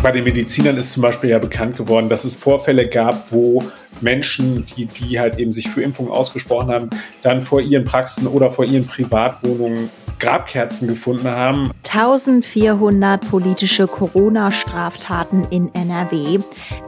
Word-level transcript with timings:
Bei 0.00 0.12
den 0.12 0.22
Medizinern 0.22 0.76
ist 0.76 0.92
zum 0.92 1.02
Beispiel 1.02 1.30
ja 1.30 1.38
bekannt 1.38 1.76
geworden, 1.76 2.08
dass 2.08 2.24
es 2.24 2.36
Vorfälle 2.36 2.88
gab, 2.88 3.32
wo 3.32 3.62
Menschen, 4.00 4.64
die, 4.76 4.86
die 4.86 5.18
halt 5.18 5.38
eben 5.38 5.50
sich 5.50 5.68
für 5.68 5.82
Impfungen 5.82 6.12
ausgesprochen 6.12 6.70
haben, 6.70 6.90
dann 7.22 7.42
vor 7.42 7.60
ihren 7.60 7.84
Praxen 7.84 8.28
oder 8.28 8.50
vor 8.50 8.64
ihren 8.64 8.86
Privatwohnungen 8.86 9.90
Grabkerzen 10.18 10.88
gefunden 10.88 11.28
haben. 11.28 11.70
1400 11.86 13.28
politische 13.28 13.86
Corona-Straftaten 13.86 15.46
in 15.50 15.74
NRW. 15.74 16.40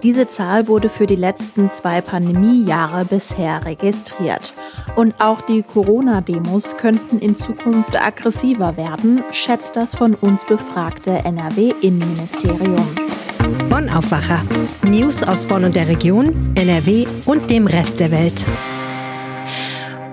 Diese 0.02 0.28
Zahl 0.28 0.68
wurde 0.68 0.88
für 0.88 1.06
die 1.06 1.16
letzten 1.16 1.70
zwei 1.70 2.00
Pandemiejahre 2.00 3.04
bisher 3.04 3.64
registriert. 3.64 4.54
Und 4.96 5.14
auch 5.20 5.40
die 5.40 5.62
Corona-Demos 5.62 6.76
könnten 6.76 7.18
in 7.18 7.36
Zukunft 7.36 8.00
aggressiver 8.00 8.76
werden, 8.76 9.22
schätzt 9.30 9.76
das 9.76 9.94
von 9.94 10.14
uns 10.14 10.44
befragte 10.44 11.10
NRW-Innenministerium. 11.24 12.88
Bonn 13.68 13.88
Aufwacher. 13.88 14.44
News 14.82 15.22
aus 15.22 15.46
Bonn 15.46 15.64
und 15.64 15.76
der 15.76 15.88
Region, 15.88 16.30
NRW 16.54 17.06
und 17.24 17.50
dem 17.50 17.66
Rest 17.66 18.00
der 18.00 18.10
Welt. 18.10 18.46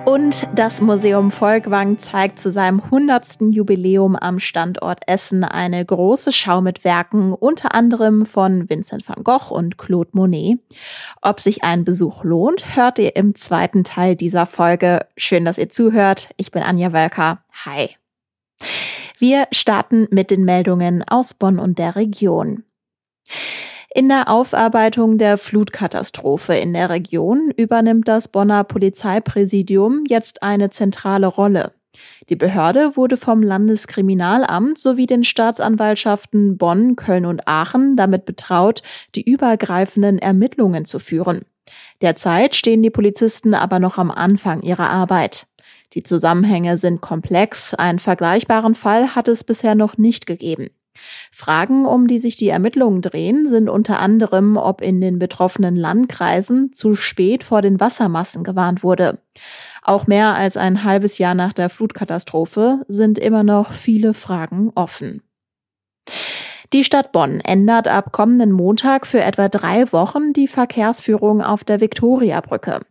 Und 0.08 0.48
das 0.56 0.80
Museum 0.80 1.32
Volkwang 1.32 2.00
zeigt 2.00 2.40
zu 2.40 2.50
seinem 2.50 2.80
100. 2.82 3.42
Jubiläum 3.42 4.16
am 4.16 4.40
Standort 4.40 5.02
Essen 5.06 5.44
eine 5.44 5.84
große 5.84 6.32
Schau 6.32 6.62
mit 6.62 6.86
Werken, 6.86 7.34
unter 7.34 7.76
anderem 7.76 8.26
von 8.26 8.70
Vincent 8.70 9.06
van 9.06 9.22
Gogh 9.26 9.54
und 9.54 9.78
Claude 9.78 10.12
Monet. 10.14 10.60
Ob 11.22 11.42
sich 11.42 11.66
ein 11.66 11.84
Besuch 11.84 12.24
lohnt, 12.24 12.78
hört 12.78 13.00
ihr 13.00 13.18
im 13.18 13.36
zweiten 13.36 13.84
Teil 13.84 14.16
dieser 14.16 14.46
Folge. 14.46 15.06
Schön, 15.18 15.44
dass 15.44 15.58
ihr 15.58 15.70
zuhört. 15.70 16.30
Ich 16.38 16.52
bin 16.52 16.64
Anja 16.64 16.94
Wölker. 16.94 17.40
Hi. 17.66 17.90
Wir 19.20 19.48
starten 19.52 20.08
mit 20.10 20.32
den 20.32 20.46
Meldungen 20.46 21.04
aus 21.04 21.34
Bonn 21.34 21.60
und 21.60 21.80
der 21.80 21.98
Region. 21.98 22.64
In 23.94 24.10
der 24.10 24.30
Aufarbeitung 24.30 25.18
der 25.18 25.38
Flutkatastrophe 25.38 26.56
in 26.56 26.74
der 26.74 26.90
Region 26.90 27.52
übernimmt 27.56 28.08
das 28.08 28.28
Bonner 28.28 28.64
Polizeipräsidium 28.64 30.04
jetzt 30.08 30.44
eine 30.44 30.70
zentrale 30.70 31.28
Rolle. 31.28 31.72
Die 32.30 32.36
Behörde 32.36 32.96
wurde 32.96 33.18
vom 33.18 33.42
Landeskriminalamt 33.42 34.78
sowie 34.78 35.06
den 35.06 35.24
Staatsanwaltschaften 35.24 36.58
Bonn, 36.58 36.96
Köln 36.96 37.26
und 37.26 37.48
Aachen 37.48 37.96
damit 37.96 38.26
betraut, 38.26 38.82
die 39.16 39.24
übergreifenden 39.24 40.20
Ermittlungen 40.20 40.86
zu 40.86 41.00
führen. 41.00 41.46
Derzeit 42.02 42.56
stehen 42.56 42.84
die 42.84 42.90
Polizisten 42.90 43.54
aber 43.54 43.80
noch 43.80 43.98
am 43.98 44.12
Anfang 44.12 44.62
ihrer 44.62 44.90
Arbeit. 44.90 45.48
Die 45.94 46.04
Zusammenhänge 46.04 46.78
sind 46.78 47.02
komplex, 47.02 47.74
einen 47.74 48.00
vergleichbaren 48.00 48.76
Fall 48.76 49.16
hat 49.16 49.28
es 49.28 49.44
bisher 49.44 49.74
noch 49.74 49.98
nicht 49.98 50.26
gegeben. 50.26 50.70
Fragen, 51.32 51.86
um 51.86 52.08
die 52.08 52.20
sich 52.20 52.36
die 52.36 52.50
Ermittlungen 52.50 53.02
drehen, 53.02 53.48
sind 53.48 53.70
unter 53.70 54.00
anderem, 54.00 54.58
ob 54.58 54.82
in 54.82 55.02
den 55.02 55.20
betroffenen 55.20 55.76
Landkreisen 55.76 56.74
zu 56.74 56.96
spät 56.96 57.44
vor 57.44 57.62
den 57.62 57.80
Wassermassen 57.80 58.44
gewarnt 58.44 58.84
wurde. 58.84 59.20
Auch 59.84 60.08
mehr 60.08 60.36
als 60.36 60.58
ein 60.58 60.84
halbes 60.84 61.18
Jahr 61.18 61.36
nach 61.36 61.54
der 61.54 61.70
Flutkatastrophe 61.70 62.84
sind 62.88 63.20
immer 63.20 63.44
noch 63.44 63.72
viele 63.72 64.14
Fragen 64.14 64.72
offen. 64.76 65.22
Die 66.74 66.84
Stadt 66.84 67.14
Bonn 67.14 67.40
ändert 67.40 67.88
ab 67.88 68.12
kommenden 68.12 68.52
Montag 68.52 69.08
für 69.08 69.22
etwa 69.22 69.48
drei 69.48 69.90
Wochen 69.94 70.34
die 70.34 70.48
Verkehrsführung 70.48 71.42
auf 71.42 71.64
der 71.64 71.80
Viktoriabrücke. 71.80 72.82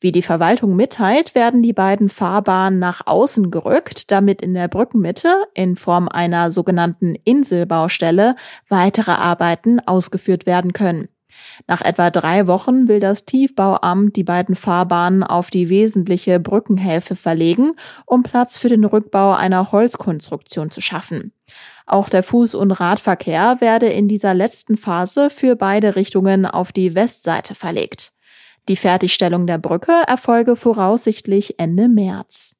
Wie 0.00 0.12
die 0.12 0.22
Verwaltung 0.22 0.76
mitteilt, 0.76 1.34
werden 1.34 1.62
die 1.62 1.72
beiden 1.72 2.08
Fahrbahnen 2.08 2.78
nach 2.78 3.06
außen 3.06 3.50
gerückt, 3.50 4.10
damit 4.12 4.40
in 4.40 4.54
der 4.54 4.68
Brückenmitte 4.68 5.44
in 5.54 5.76
Form 5.76 6.08
einer 6.08 6.50
sogenannten 6.50 7.14
Inselbaustelle 7.24 8.36
weitere 8.68 9.12
Arbeiten 9.12 9.80
ausgeführt 9.80 10.46
werden 10.46 10.72
können. 10.72 11.08
Nach 11.66 11.82
etwa 11.82 12.10
drei 12.10 12.46
Wochen 12.46 12.88
will 12.88 13.00
das 13.00 13.24
Tiefbauamt 13.24 14.16
die 14.16 14.24
beiden 14.24 14.54
Fahrbahnen 14.54 15.22
auf 15.22 15.50
die 15.50 15.68
wesentliche 15.68 16.40
Brückenhälfte 16.40 17.16
verlegen, 17.16 17.72
um 18.06 18.22
Platz 18.22 18.58
für 18.58 18.68
den 18.68 18.84
Rückbau 18.84 19.34
einer 19.34 19.72
Holzkonstruktion 19.72 20.70
zu 20.70 20.80
schaffen. 20.80 21.32
Auch 21.86 22.08
der 22.08 22.24
Fuß- 22.24 22.56
und 22.56 22.72
Radverkehr 22.72 23.60
werde 23.60 23.86
in 23.86 24.08
dieser 24.08 24.34
letzten 24.34 24.76
Phase 24.76 25.30
für 25.30 25.56
beide 25.56 25.96
Richtungen 25.96 26.44
auf 26.44 26.72
die 26.72 26.94
Westseite 26.94 27.54
verlegt. 27.54 28.12
Die 28.68 28.76
Fertigstellung 28.76 29.46
der 29.46 29.56
Brücke 29.56 30.02
erfolge 30.06 30.54
voraussichtlich 30.54 31.58
Ende 31.58 31.88
März. 31.88 32.54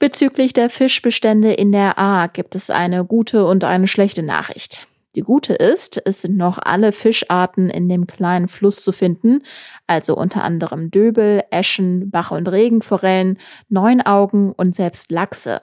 Bezüglich 0.00 0.52
der 0.52 0.68
Fischbestände 0.68 1.52
in 1.52 1.70
der 1.70 1.98
A 1.98 2.26
gibt 2.26 2.56
es 2.56 2.70
eine 2.70 3.04
gute 3.04 3.46
und 3.46 3.62
eine 3.62 3.86
schlechte 3.86 4.24
Nachricht. 4.24 4.88
Die 5.14 5.20
gute 5.20 5.54
ist, 5.54 6.02
es 6.04 6.22
sind 6.22 6.36
noch 6.36 6.58
alle 6.58 6.90
Fischarten 6.90 7.70
in 7.70 7.88
dem 7.88 8.08
kleinen 8.08 8.48
Fluss 8.48 8.82
zu 8.82 8.90
finden, 8.90 9.44
also 9.86 10.16
unter 10.16 10.42
anderem 10.42 10.90
Döbel, 10.90 11.44
Eschen, 11.50 12.10
Bach- 12.10 12.32
und 12.32 12.48
Regenforellen, 12.48 13.38
Neunaugen 13.68 14.50
und 14.50 14.74
selbst 14.74 15.12
Lachse. 15.12 15.62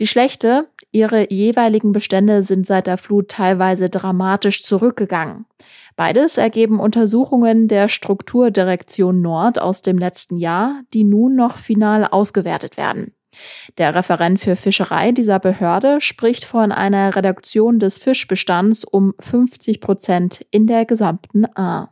Die 0.00 0.08
schlechte, 0.08 0.66
ihre 0.94 1.32
jeweiligen 1.32 1.92
Bestände 1.92 2.42
sind 2.42 2.66
seit 2.66 2.86
der 2.86 2.98
Flut 2.98 3.28
teilweise 3.28 3.90
dramatisch 3.90 4.62
zurückgegangen. 4.62 5.44
Beides 5.96 6.38
ergeben 6.38 6.80
Untersuchungen 6.80 7.68
der 7.68 7.88
Strukturdirektion 7.88 9.20
Nord 9.20 9.60
aus 9.60 9.82
dem 9.82 9.98
letzten 9.98 10.38
Jahr, 10.38 10.82
die 10.92 11.04
nun 11.04 11.36
noch 11.36 11.56
final 11.56 12.06
ausgewertet 12.06 12.76
werden. 12.76 13.12
Der 13.78 13.94
Referent 13.94 14.40
für 14.40 14.54
Fischerei 14.54 15.10
dieser 15.10 15.40
Behörde 15.40 16.00
spricht 16.00 16.44
von 16.44 16.70
einer 16.70 17.16
Reduktion 17.16 17.80
des 17.80 17.98
Fischbestands 17.98 18.84
um 18.84 19.14
50 19.18 19.80
Prozent 19.80 20.46
in 20.50 20.66
der 20.66 20.84
gesamten 20.84 21.44
A. 21.56 21.90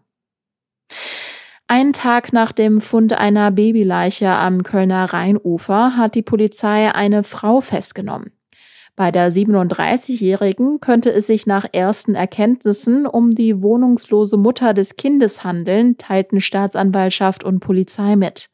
Einen 1.66 1.92
Tag 1.92 2.32
nach 2.32 2.52
dem 2.52 2.80
Fund 2.80 3.14
einer 3.14 3.50
Babyleiche 3.50 4.28
am 4.28 4.62
Kölner 4.62 5.12
Rheinufer 5.12 5.96
hat 5.96 6.14
die 6.14 6.22
Polizei 6.22 6.94
eine 6.94 7.24
Frau 7.24 7.60
festgenommen. 7.60 8.30
Bei 8.94 9.10
der 9.10 9.32
37-Jährigen 9.32 10.80
könnte 10.80 11.10
es 11.10 11.26
sich 11.26 11.46
nach 11.46 11.64
ersten 11.72 12.14
Erkenntnissen 12.14 13.06
um 13.06 13.30
die 13.30 13.62
wohnungslose 13.62 14.36
Mutter 14.36 14.74
des 14.74 14.96
Kindes 14.96 15.44
handeln, 15.44 15.96
teilten 15.96 16.40
Staatsanwaltschaft 16.42 17.42
und 17.42 17.60
Polizei 17.60 18.16
mit. 18.16 18.50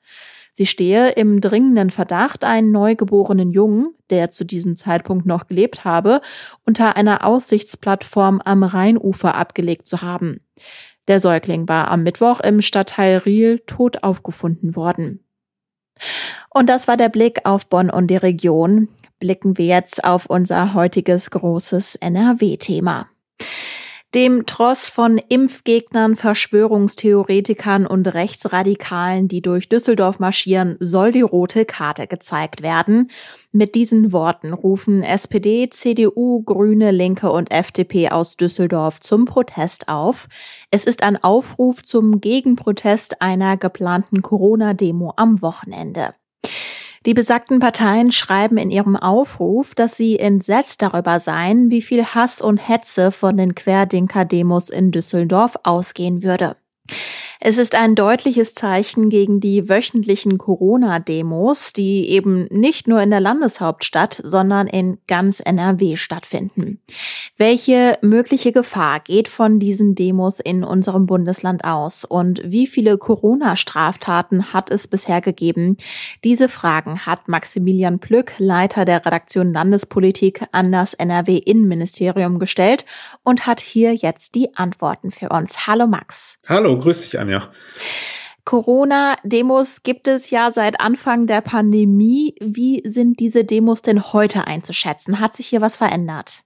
Sie 0.53 0.67
stehe 0.67 1.11
im 1.11 1.41
dringenden 1.41 1.91
Verdacht, 1.91 2.45
einen 2.45 2.73
neugeborenen 2.73 3.53
Jungen, 3.53 3.95
der 4.11 4.31
zu 4.31 4.45
diesem 4.45 4.75
Zeitpunkt 4.75 5.27
noch 5.27 5.47
gelebt 5.47 5.85
habe, 5.85 6.21
unter 6.67 6.97
einer 6.97 7.25
Aussichtsplattform 7.25 8.41
am 8.45 8.63
Rheinufer 8.63 9.35
abgelegt 9.35 9.87
zu 9.87 10.03
haben. 10.03 10.41
Der 11.07 11.21
Säugling 11.21 11.69
war 11.69 11.91
am 11.91 12.03
Mittwoch 12.03 12.41
im 12.41 12.61
Stadtteil 12.61 13.19
Riel 13.19 13.61
tot 13.67 14.03
aufgefunden 14.03 14.77
worden. 14.77 15.25
Und 16.51 16.69
das 16.69 16.89
war 16.89 16.97
der 16.97 17.09
Blick 17.09 17.41
auf 17.45 17.67
Bonn 17.67 17.91
und 17.91 18.09
die 18.09 18.17
Region 18.17 18.89
blicken 19.19 19.59
wir 19.59 19.67
jetzt 19.67 20.05
auf 20.05 20.27
unser 20.27 20.75
heutiges 20.75 21.31
großes 21.31 21.97
NRW-Thema. 21.97 23.09
Dem 24.15 24.47
Tross 24.47 24.89
von 24.89 25.19
Impfgegnern, 25.19 26.17
Verschwörungstheoretikern 26.17 27.87
und 27.87 28.07
Rechtsradikalen, 28.07 29.29
die 29.29 29.43
durch 29.43 29.69
Düsseldorf 29.69 30.19
marschieren, 30.19 30.79
soll 30.81 31.13
die 31.13 31.21
rote 31.21 31.67
Karte 31.67 32.07
gezeigt 32.07 32.63
werden. 32.63 33.11
Mit 33.53 33.75
diesen 33.75 34.11
Worten 34.11 34.55
rufen 34.55 35.03
SPD, 35.03 35.69
CDU, 35.69 36.43
Grüne, 36.43 36.91
Linke 36.91 37.31
und 37.31 37.51
FDP 37.51 38.09
aus 38.09 38.39
Düsseldorf 38.39 38.99
zum 39.01 39.27
Protest 39.27 39.89
auf. 39.91 40.29
Es 40.71 40.85
ist 40.85 41.03
ein 41.03 41.23
Aufruf 41.23 41.83
zum 41.83 42.23
Gegenprotest 42.23 43.21
einer 43.21 43.59
geplanten 43.59 44.23
Corona-Demo 44.23 45.13
am 45.17 45.43
Wochenende. 45.43 46.15
Die 47.09 47.15
besagten 47.15 47.59
Parteien 47.59 48.13
schreiben 48.13 48.59
in 48.59 48.71
ihrem 48.71 48.95
Aufruf, 48.95 49.75
dass 49.75 49.97
sie 49.97 50.19
entsetzt 50.19 50.83
darüber 50.83 51.21
seien, 51.21 51.71
wie 51.71 51.81
viel 51.81 52.05
Hass 52.05 52.43
und 52.43 52.59
Hetze 52.59 53.13
von 53.13 53.39
den 53.39 53.55
Querdenker-Demos 53.55 54.69
in 54.69 54.91
Düsseldorf 54.91 55.57
ausgehen 55.63 56.23
würde. 56.23 56.57
Es 57.41 57.57
ist 57.57 57.77
ein 57.77 57.95
deutliches 57.95 58.55
Zeichen 58.55 59.11
gegen 59.11 59.39
die 59.39 59.69
wöchentlichen 59.69 60.39
Corona-Demos, 60.39 61.73
die 61.73 62.09
eben 62.09 62.49
nicht 62.51 62.89
nur 62.89 63.01
in 63.01 63.11
der 63.11 63.21
Landeshauptstadt, 63.21 64.21
sondern 64.25 64.67
in 64.67 64.99
ganz 65.07 65.39
NRW 65.39 65.95
stattfinden. 65.95 66.81
Welche 67.37 67.97
mögliche 68.03 68.51
Gefahr 68.51 68.99
geht 68.99 69.29
von 69.29 69.61
diesen 69.61 69.95
Demos 69.95 70.41
in 70.41 70.65
unserem 70.65 71.07
Bundesland 71.07 71.63
aus 71.63 72.05
und 72.05 72.43
wie 72.45 72.67
viele 72.67 72.99
Corona-Straftaten 72.99 74.53
hat 74.53 74.73
es 74.73 74.89
bisher 74.89 75.21
gegeben? 75.21 75.77
Diese 76.25 76.49
Fragen 76.49 77.07
hat 77.07 77.29
Maximilian 77.29 78.01
Plück, 78.01 78.33
Leiter 78.39 78.85
der 78.85 79.07
Redaktion 79.07 79.53
Landespolitik 79.53 80.45
an 80.51 80.73
das 80.73 80.95
NRW-Innenministerium 80.95 82.41
gestellt 82.41 82.85
und 83.23 83.47
hat 83.47 83.61
hier 83.61 83.95
jetzt 83.95 84.35
die 84.35 84.57
Antworten 84.57 85.13
für 85.13 85.29
uns. 85.29 85.69
Hallo 85.69 85.87
Max. 85.87 86.39
Hallo, 86.49 86.78
grüß 86.79 87.03
dich 87.03 87.19
Anja. 87.19 87.51
Corona-Demos 88.45 89.83
gibt 89.83 90.09
es 90.09 90.31
ja 90.31 90.51
seit 90.51 90.81
Anfang 90.81 91.27
der 91.27 91.43
Pandemie. 91.43 92.35
Wie 92.41 92.83
sind 92.87 93.21
diese 93.21 93.45
Demos 93.45 93.83
denn 93.83 94.13
heute 94.13 94.47
einzuschätzen? 94.47 95.21
Hat 95.21 95.37
sich 95.37 95.49
hier 95.49 95.61
was 95.61 95.77
verändert? 95.77 96.45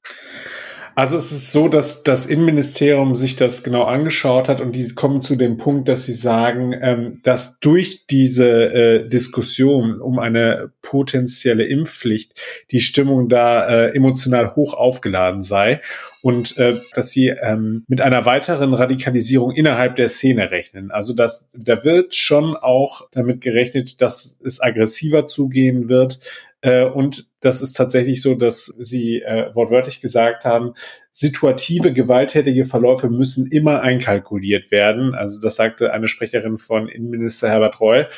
Also 0.94 1.16
es 1.16 1.32
ist 1.32 1.50
so, 1.50 1.68
dass 1.68 2.02
das 2.02 2.26
Innenministerium 2.26 3.14
sich 3.14 3.36
das 3.36 3.62
genau 3.62 3.84
angeschaut 3.84 4.48
hat 4.48 4.60
und 4.60 4.76
die 4.76 4.94
kommen 4.94 5.22
zu 5.22 5.36
dem 5.36 5.56
Punkt, 5.56 5.88
dass 5.88 6.06
sie 6.06 6.12
sagen, 6.12 6.74
ähm, 6.80 7.20
dass 7.22 7.58
durch 7.60 8.06
diese 8.06 8.46
äh, 8.46 9.08
Diskussion 9.08 10.00
um 10.00 10.18
eine 10.18 10.70
potenzielle 10.82 11.64
Impfpflicht 11.64 12.38
die 12.70 12.80
Stimmung 12.80 13.28
da 13.28 13.68
äh, 13.68 13.96
emotional 13.96 14.54
hoch 14.54 14.74
aufgeladen 14.74 15.40
sei 15.40 15.80
und 16.20 16.56
äh, 16.58 16.80
dass 16.94 17.10
sie 17.10 17.28
ähm, 17.28 17.84
mit 17.88 18.00
einer 18.00 18.26
weiteren 18.26 18.74
Radikalisierung 18.74 19.52
innerhalb 19.52 19.96
der 19.96 20.08
Szene 20.08 20.50
rechnen. 20.50 20.90
Also 20.90 21.14
dass 21.14 21.48
da 21.56 21.84
wird 21.84 22.14
schon 22.14 22.54
auch 22.54 23.08
damit 23.12 23.40
gerechnet, 23.40 24.00
dass 24.02 24.38
es 24.44 24.60
aggressiver 24.60 25.26
zugehen 25.26 25.88
wird. 25.88 26.20
Äh, 26.62 26.84
und 26.84 27.28
das 27.40 27.60
ist 27.60 27.74
tatsächlich 27.74 28.22
so, 28.22 28.34
dass 28.34 28.72
Sie 28.78 29.20
äh, 29.20 29.54
wortwörtlich 29.54 30.00
gesagt 30.00 30.44
haben, 30.44 30.74
situative 31.10 31.92
gewalttätige 31.92 32.64
Verläufe 32.64 33.10
müssen 33.10 33.48
immer 33.48 33.82
einkalkuliert 33.82 34.70
werden. 34.70 35.14
Also 35.14 35.40
das 35.40 35.56
sagte 35.56 35.92
eine 35.92 36.08
Sprecherin 36.08 36.58
von 36.58 36.88
Innenminister 36.88 37.48
Herbert 37.50 37.80
Reul. 37.80 38.08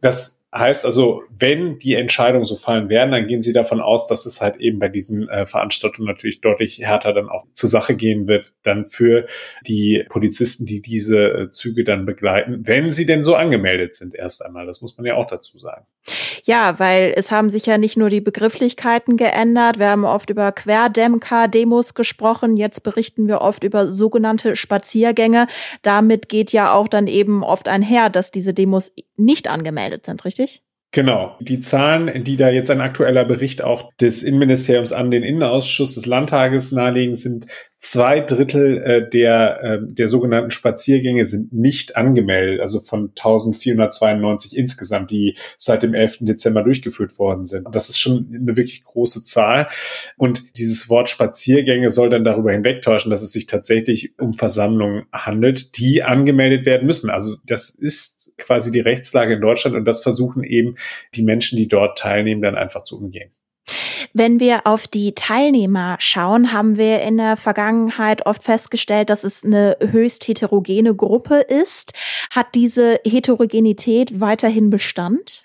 Das 0.00 0.39
Heißt 0.52 0.84
also, 0.84 1.22
wenn 1.30 1.78
die 1.78 1.94
Entscheidungen 1.94 2.44
so 2.44 2.56
fallen 2.56 2.88
werden, 2.88 3.12
dann 3.12 3.28
gehen 3.28 3.40
Sie 3.40 3.52
davon 3.52 3.80
aus, 3.80 4.08
dass 4.08 4.26
es 4.26 4.40
halt 4.40 4.56
eben 4.56 4.80
bei 4.80 4.88
diesen 4.88 5.28
äh, 5.28 5.46
Veranstaltungen 5.46 6.08
natürlich 6.08 6.40
deutlich 6.40 6.80
härter 6.80 7.12
dann 7.12 7.28
auch 7.28 7.46
zur 7.52 7.68
Sache 7.68 7.94
gehen 7.94 8.26
wird, 8.26 8.52
dann 8.64 8.88
für 8.88 9.26
die 9.64 10.04
Polizisten, 10.08 10.66
die 10.66 10.80
diese 10.80 11.18
äh, 11.28 11.48
Züge 11.50 11.84
dann 11.84 12.04
begleiten, 12.04 12.66
wenn 12.66 12.90
sie 12.90 13.06
denn 13.06 13.22
so 13.22 13.36
angemeldet 13.36 13.94
sind 13.94 14.12
erst 14.12 14.44
einmal. 14.44 14.66
Das 14.66 14.80
muss 14.82 14.96
man 14.96 15.06
ja 15.06 15.14
auch 15.14 15.28
dazu 15.28 15.56
sagen. 15.56 15.86
Ja, 16.44 16.78
weil 16.78 17.12
es 17.14 17.30
haben 17.30 17.50
sich 17.50 17.66
ja 17.66 17.78
nicht 17.78 17.96
nur 17.96 18.08
die 18.08 18.20
Begrifflichkeiten 18.20 19.16
geändert. 19.16 19.78
Wir 19.78 19.90
haben 19.90 20.04
oft 20.04 20.30
über 20.30 20.50
Querdemker-Demos 20.50 21.94
gesprochen. 21.94 22.56
Jetzt 22.56 22.82
berichten 22.82 23.28
wir 23.28 23.40
oft 23.40 23.62
über 23.62 23.92
sogenannte 23.92 24.56
Spaziergänge. 24.56 25.46
Damit 25.82 26.28
geht 26.28 26.52
ja 26.52 26.72
auch 26.72 26.88
dann 26.88 27.06
eben 27.06 27.44
oft 27.44 27.68
einher, 27.68 28.10
dass 28.10 28.30
diese 28.30 28.54
Demos 28.54 28.92
nicht 29.16 29.48
angemeldet 29.48 30.06
sind, 30.06 30.24
richtig? 30.24 30.39
Genau. 30.92 31.36
Die 31.40 31.60
Zahlen, 31.60 32.24
die 32.24 32.36
da 32.36 32.50
jetzt 32.50 32.70
ein 32.70 32.80
aktueller 32.80 33.24
Bericht 33.24 33.62
auch 33.62 33.92
des 34.00 34.24
Innenministeriums 34.24 34.92
an 34.92 35.12
den 35.12 35.22
Innenausschuss 35.22 35.94
des 35.94 36.06
Landtages 36.06 36.72
nahelegen, 36.72 37.14
sind 37.14 37.46
zwei 37.80 38.20
Drittel 38.20 38.78
äh, 38.78 39.08
der, 39.08 39.62
äh, 39.62 39.78
der 39.82 40.08
sogenannten 40.08 40.50
Spaziergänge 40.50 41.24
sind 41.24 41.52
nicht 41.52 41.96
angemeldet, 41.96 42.60
also 42.60 42.80
von 42.80 43.12
1492 43.16 44.56
insgesamt, 44.56 45.10
die 45.12 45.36
seit 45.56 45.82
dem 45.82 45.94
11. 45.94 46.18
Dezember 46.20 46.62
durchgeführt 46.62 47.18
worden 47.18 47.46
sind. 47.46 47.66
Das 47.72 47.88
ist 47.88 47.98
schon 47.98 48.28
eine 48.34 48.56
wirklich 48.56 48.82
große 48.82 49.22
Zahl. 49.22 49.68
Und 50.16 50.58
dieses 50.58 50.90
Wort 50.90 51.08
Spaziergänge 51.08 51.88
soll 51.90 52.10
dann 52.10 52.24
darüber 52.24 52.52
hinwegtäuschen, 52.52 53.10
dass 53.10 53.22
es 53.22 53.32
sich 53.32 53.46
tatsächlich 53.46 54.18
um 54.18 54.34
Versammlungen 54.34 55.04
handelt, 55.12 55.78
die 55.78 56.02
angemeldet 56.02 56.66
werden 56.66 56.86
müssen. 56.86 57.08
Also 57.10 57.36
das 57.46 57.70
ist 57.70 58.34
quasi 58.36 58.72
die 58.72 58.80
Rechtslage 58.80 59.34
in 59.34 59.40
Deutschland 59.40 59.74
und 59.74 59.86
das 59.86 60.02
versuchen 60.02 60.42
eben 60.42 60.74
die 61.14 61.22
Menschen, 61.22 61.56
die 61.56 61.68
dort 61.68 61.98
teilnehmen, 61.98 62.42
dann 62.42 62.56
einfach 62.56 62.82
zu 62.82 62.98
umgehen. 62.98 63.32
Wenn 64.12 64.40
wir 64.40 64.66
auf 64.66 64.88
die 64.88 65.14
Teilnehmer 65.14 65.96
schauen, 66.00 66.52
haben 66.52 66.76
wir 66.76 67.00
in 67.02 67.18
der 67.18 67.36
Vergangenheit 67.36 68.26
oft 68.26 68.42
festgestellt, 68.42 69.10
dass 69.10 69.24
es 69.24 69.44
eine 69.44 69.76
höchst 69.80 70.26
heterogene 70.26 70.94
Gruppe 70.94 71.40
ist. 71.40 71.92
Hat 72.30 72.54
diese 72.54 73.00
Heterogenität 73.04 74.20
weiterhin 74.20 74.70
Bestand? 74.70 75.44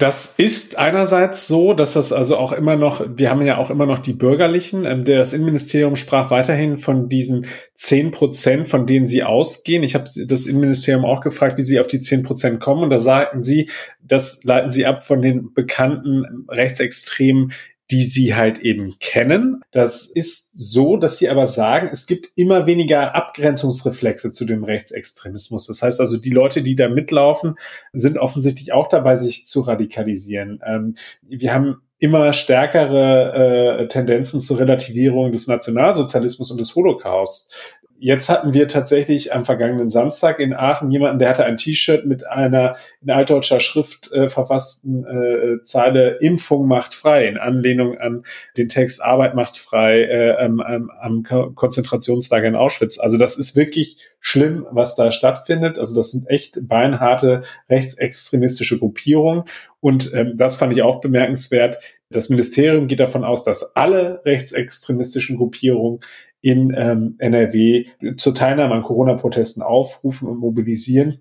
Das 0.00 0.32
ist 0.38 0.78
einerseits 0.78 1.46
so, 1.46 1.74
dass 1.74 1.92
das 1.92 2.10
also 2.10 2.38
auch 2.38 2.52
immer 2.52 2.74
noch, 2.74 3.04
wir 3.06 3.28
haben 3.28 3.42
ja 3.42 3.58
auch 3.58 3.68
immer 3.68 3.84
noch 3.84 3.98
die 3.98 4.14
Bürgerlichen. 4.14 4.86
Ähm, 4.86 5.04
das 5.04 5.34
Innenministerium 5.34 5.94
sprach 5.94 6.30
weiterhin 6.30 6.78
von 6.78 7.10
diesen 7.10 7.44
zehn 7.74 8.10
Prozent, 8.10 8.66
von 8.66 8.86
denen 8.86 9.06
sie 9.06 9.22
ausgehen. 9.24 9.82
Ich 9.82 9.94
habe 9.94 10.08
das 10.26 10.46
Innenministerium 10.46 11.04
auch 11.04 11.20
gefragt, 11.20 11.58
wie 11.58 11.62
sie 11.62 11.78
auf 11.78 11.86
die 11.86 12.00
zehn 12.00 12.22
Prozent 12.22 12.60
kommen. 12.60 12.82
Und 12.82 12.88
da 12.88 12.98
sagten 12.98 13.42
sie, 13.42 13.68
das 14.02 14.42
leiten 14.42 14.70
sie 14.70 14.86
ab 14.86 15.04
von 15.04 15.20
den 15.20 15.52
bekannten 15.52 16.46
rechtsextremen 16.48 17.52
die 17.90 18.02
sie 18.02 18.34
halt 18.34 18.58
eben 18.58 18.98
kennen. 19.00 19.62
Das 19.72 20.06
ist 20.06 20.50
so, 20.58 20.96
dass 20.96 21.18
sie 21.18 21.28
aber 21.28 21.46
sagen, 21.46 21.88
es 21.90 22.06
gibt 22.06 22.30
immer 22.36 22.66
weniger 22.66 23.14
Abgrenzungsreflexe 23.14 24.32
zu 24.32 24.44
dem 24.44 24.64
Rechtsextremismus. 24.64 25.66
Das 25.66 25.82
heißt 25.82 26.00
also, 26.00 26.16
die 26.16 26.30
Leute, 26.30 26.62
die 26.62 26.76
da 26.76 26.88
mitlaufen, 26.88 27.56
sind 27.92 28.18
offensichtlich 28.18 28.72
auch 28.72 28.88
dabei, 28.88 29.16
sich 29.16 29.46
zu 29.46 29.60
radikalisieren. 29.60 30.60
Ähm, 30.64 30.94
wir 31.22 31.52
haben 31.52 31.82
immer 31.98 32.32
stärkere 32.32 33.82
äh, 33.82 33.88
Tendenzen 33.88 34.40
zur 34.40 34.58
Relativierung 34.58 35.32
des 35.32 35.46
Nationalsozialismus 35.46 36.50
und 36.50 36.58
des 36.58 36.74
Holocaust 36.74 37.52
jetzt 38.00 38.30
hatten 38.30 38.54
wir 38.54 38.66
tatsächlich 38.66 39.34
am 39.34 39.44
vergangenen 39.44 39.88
Samstag 39.88 40.40
in 40.40 40.54
Aachen 40.54 40.90
jemanden, 40.90 41.18
der 41.18 41.28
hatte 41.28 41.44
ein 41.44 41.58
T-Shirt 41.58 42.06
mit 42.06 42.26
einer 42.26 42.76
in 43.02 43.10
altdeutscher 43.10 43.60
Schrift 43.60 44.10
äh, 44.12 44.28
verfassten 44.28 45.04
äh, 45.04 45.62
Zeile 45.62 46.16
Impfung 46.20 46.66
macht 46.66 46.94
frei, 46.94 47.28
in 47.28 47.36
Anlehnung 47.36 47.98
an 47.98 48.24
den 48.56 48.68
Text 48.68 49.02
Arbeit 49.02 49.34
macht 49.34 49.58
frei 49.58 50.02
äh, 50.02 50.36
am, 50.38 50.60
am 50.60 51.22
Konzentrationslager 51.54 52.48
in 52.48 52.56
Auschwitz. 52.56 52.98
Also 52.98 53.18
das 53.18 53.36
ist 53.36 53.54
wirklich 53.54 53.98
schlimm, 54.18 54.66
was 54.70 54.96
da 54.96 55.12
stattfindet. 55.12 55.78
Also 55.78 55.94
das 55.94 56.10
sind 56.10 56.28
echt 56.28 56.66
beinharte 56.66 57.42
rechtsextremistische 57.68 58.78
Gruppierungen. 58.78 59.44
Und 59.80 60.12
ähm, 60.14 60.34
das 60.36 60.56
fand 60.56 60.72
ich 60.72 60.82
auch 60.82 61.00
bemerkenswert. 61.00 61.78
Das 62.10 62.28
Ministerium 62.28 62.86
geht 62.86 63.00
davon 63.00 63.24
aus, 63.24 63.44
dass 63.44 63.76
alle 63.76 64.20
rechtsextremistischen 64.24 65.36
Gruppierungen 65.36 66.00
in 66.40 66.74
ähm, 66.76 67.16
NRW 67.18 67.86
zur 68.16 68.34
Teilnahme 68.34 68.74
an 68.74 68.82
Corona-Protesten 68.82 69.62
aufrufen 69.62 70.28
und 70.28 70.38
mobilisieren. 70.38 71.20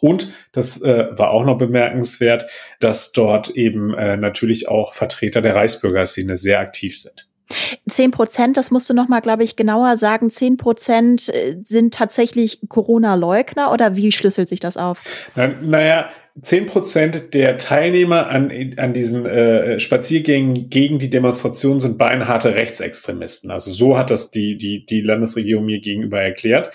Und 0.00 0.32
das 0.52 0.80
äh, 0.80 1.08
war 1.18 1.30
auch 1.30 1.44
noch 1.44 1.58
bemerkenswert, 1.58 2.46
dass 2.80 3.12
dort 3.12 3.50
eben 3.50 3.92
äh, 3.94 4.16
natürlich 4.16 4.68
auch 4.68 4.94
Vertreter 4.94 5.42
der 5.42 5.54
Reichsbürgerszene 5.54 6.36
sehr 6.36 6.60
aktiv 6.60 6.98
sind. 6.98 7.28
Zehn 7.86 8.10
Prozent, 8.10 8.56
das 8.56 8.70
musst 8.70 8.88
du 8.88 8.94
noch 8.94 9.08
mal, 9.08 9.20
glaube 9.20 9.44
ich, 9.44 9.56
genauer 9.56 9.98
sagen. 9.98 10.30
Zehn 10.30 10.56
Prozent 10.56 11.28
äh, 11.28 11.56
sind 11.62 11.92
tatsächlich 11.92 12.60
Corona-Leugner 12.68 13.70
oder 13.72 13.96
wie 13.96 14.12
schlüsselt 14.12 14.48
sich 14.48 14.60
das 14.60 14.76
auf? 14.78 15.00
Na, 15.34 15.48
naja, 15.48 16.08
zehn 16.40 16.66
Prozent 16.66 17.32
der 17.32 17.58
Teilnehmer 17.58 18.28
an, 18.28 18.50
an 18.76 18.92
diesen 18.92 19.24
äh, 19.24 19.78
Spaziergängen 19.78 20.68
gegen 20.68 20.98
die 20.98 21.10
Demonstration 21.10 21.80
sind 21.80 21.96
beinharte 21.96 22.54
Rechtsextremisten. 22.54 23.50
Also 23.50 23.72
so 23.72 23.96
hat 23.96 24.10
das 24.10 24.30
die, 24.30 24.56
die, 24.56 24.84
die 24.84 25.00
Landesregierung 25.00 25.64
mir 25.64 25.80
gegenüber 25.80 26.20
erklärt. 26.20 26.72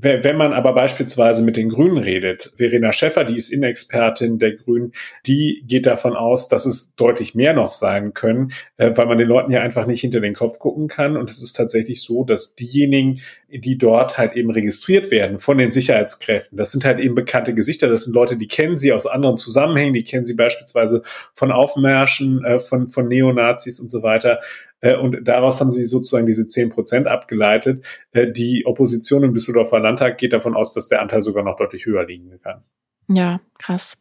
Wenn 0.00 0.36
man 0.36 0.52
aber 0.52 0.74
beispielsweise 0.74 1.42
mit 1.42 1.56
den 1.56 1.70
Grünen 1.70 1.98
redet, 1.98 2.52
Verena 2.54 2.92
Schäffer, 2.92 3.24
die 3.24 3.34
ist 3.34 3.50
Inexpertin 3.50 4.38
der 4.38 4.52
Grünen, 4.52 4.92
die 5.26 5.64
geht 5.66 5.86
davon 5.86 6.14
aus, 6.14 6.46
dass 6.46 6.66
es 6.66 6.94
deutlich 6.94 7.34
mehr 7.34 7.52
noch 7.52 7.70
sein 7.70 8.14
können, 8.14 8.52
äh, 8.76 8.92
weil 8.94 9.06
man 9.06 9.18
den 9.18 9.26
Leuten 9.26 9.50
ja 9.50 9.60
einfach 9.60 9.86
nicht 9.86 10.00
hinter 10.00 10.20
den 10.20 10.34
Kopf 10.34 10.60
gucken 10.60 10.86
kann. 10.86 11.16
Und 11.16 11.30
es 11.30 11.42
ist 11.42 11.54
tatsächlich 11.54 12.00
so, 12.02 12.22
dass 12.22 12.54
diejenigen, 12.54 13.20
die 13.50 13.76
dort 13.76 14.18
halt 14.18 14.34
eben 14.34 14.50
registriert 14.50 15.10
werden 15.10 15.40
von 15.40 15.58
den 15.58 15.72
Sicherheitskräften, 15.72 16.56
das 16.56 16.70
sind 16.70 16.84
halt 16.84 17.00
eben 17.00 17.16
bekannte 17.16 17.52
Gesichter, 17.52 17.88
das 17.88 18.04
sind 18.04 18.14
Leute, 18.14 18.36
die 18.36 18.46
kennen 18.46 18.76
sie 18.76 18.92
aus 18.92 19.06
anderen 19.06 19.36
Zusammenhängen, 19.36 19.94
die 19.94 20.04
kennen 20.04 20.26
sie 20.26 20.34
beispielsweise 20.34 21.02
von 21.34 21.50
Aufmärschen, 21.50 22.44
äh, 22.44 22.60
von, 22.60 22.86
von 22.86 23.08
Neonazis 23.08 23.80
und 23.80 23.90
so 23.90 24.04
weiter. 24.04 24.38
Äh, 24.80 24.96
und 24.96 25.26
daraus 25.26 25.60
haben 25.60 25.70
sie 25.70 25.84
sozusagen 25.84 26.26
diese 26.26 26.46
zehn 26.46 26.70
Prozent 26.70 27.06
abgeleitet. 27.06 27.84
Äh, 28.12 28.30
die 28.30 28.64
Opposition 28.66 29.24
im 29.24 29.34
Düsseldorfer 29.34 29.80
Landtag 29.80 30.18
geht 30.18 30.32
davon 30.32 30.54
aus, 30.54 30.74
dass 30.74 30.88
der 30.88 31.02
Anteil 31.02 31.22
sogar 31.22 31.42
noch 31.42 31.56
deutlich 31.56 31.86
höher 31.86 32.04
liegen 32.04 32.38
kann. 32.42 32.62
Ja, 33.08 33.40
krass. 33.58 33.98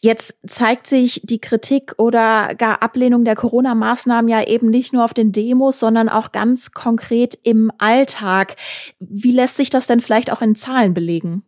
Jetzt 0.00 0.34
zeigt 0.46 0.86
sich 0.86 1.20
die 1.24 1.40
Kritik 1.40 1.94
oder 1.98 2.54
gar 2.56 2.82
Ablehnung 2.82 3.24
der 3.24 3.36
Corona-Maßnahmen 3.36 4.28
ja 4.28 4.46
eben 4.46 4.68
nicht 4.68 4.92
nur 4.92 5.04
auf 5.04 5.14
den 5.14 5.32
Demos, 5.32 5.78
sondern 5.78 6.08
auch 6.08 6.32
ganz 6.32 6.72
konkret 6.72 7.38
im 7.42 7.70
Alltag. 7.78 8.56
Wie 8.98 9.32
lässt 9.32 9.56
sich 9.56 9.70
das 9.70 9.86
denn 9.86 10.00
vielleicht 10.00 10.32
auch 10.32 10.42
in 10.42 10.54
Zahlen 10.54 10.94
belegen? 10.94 11.44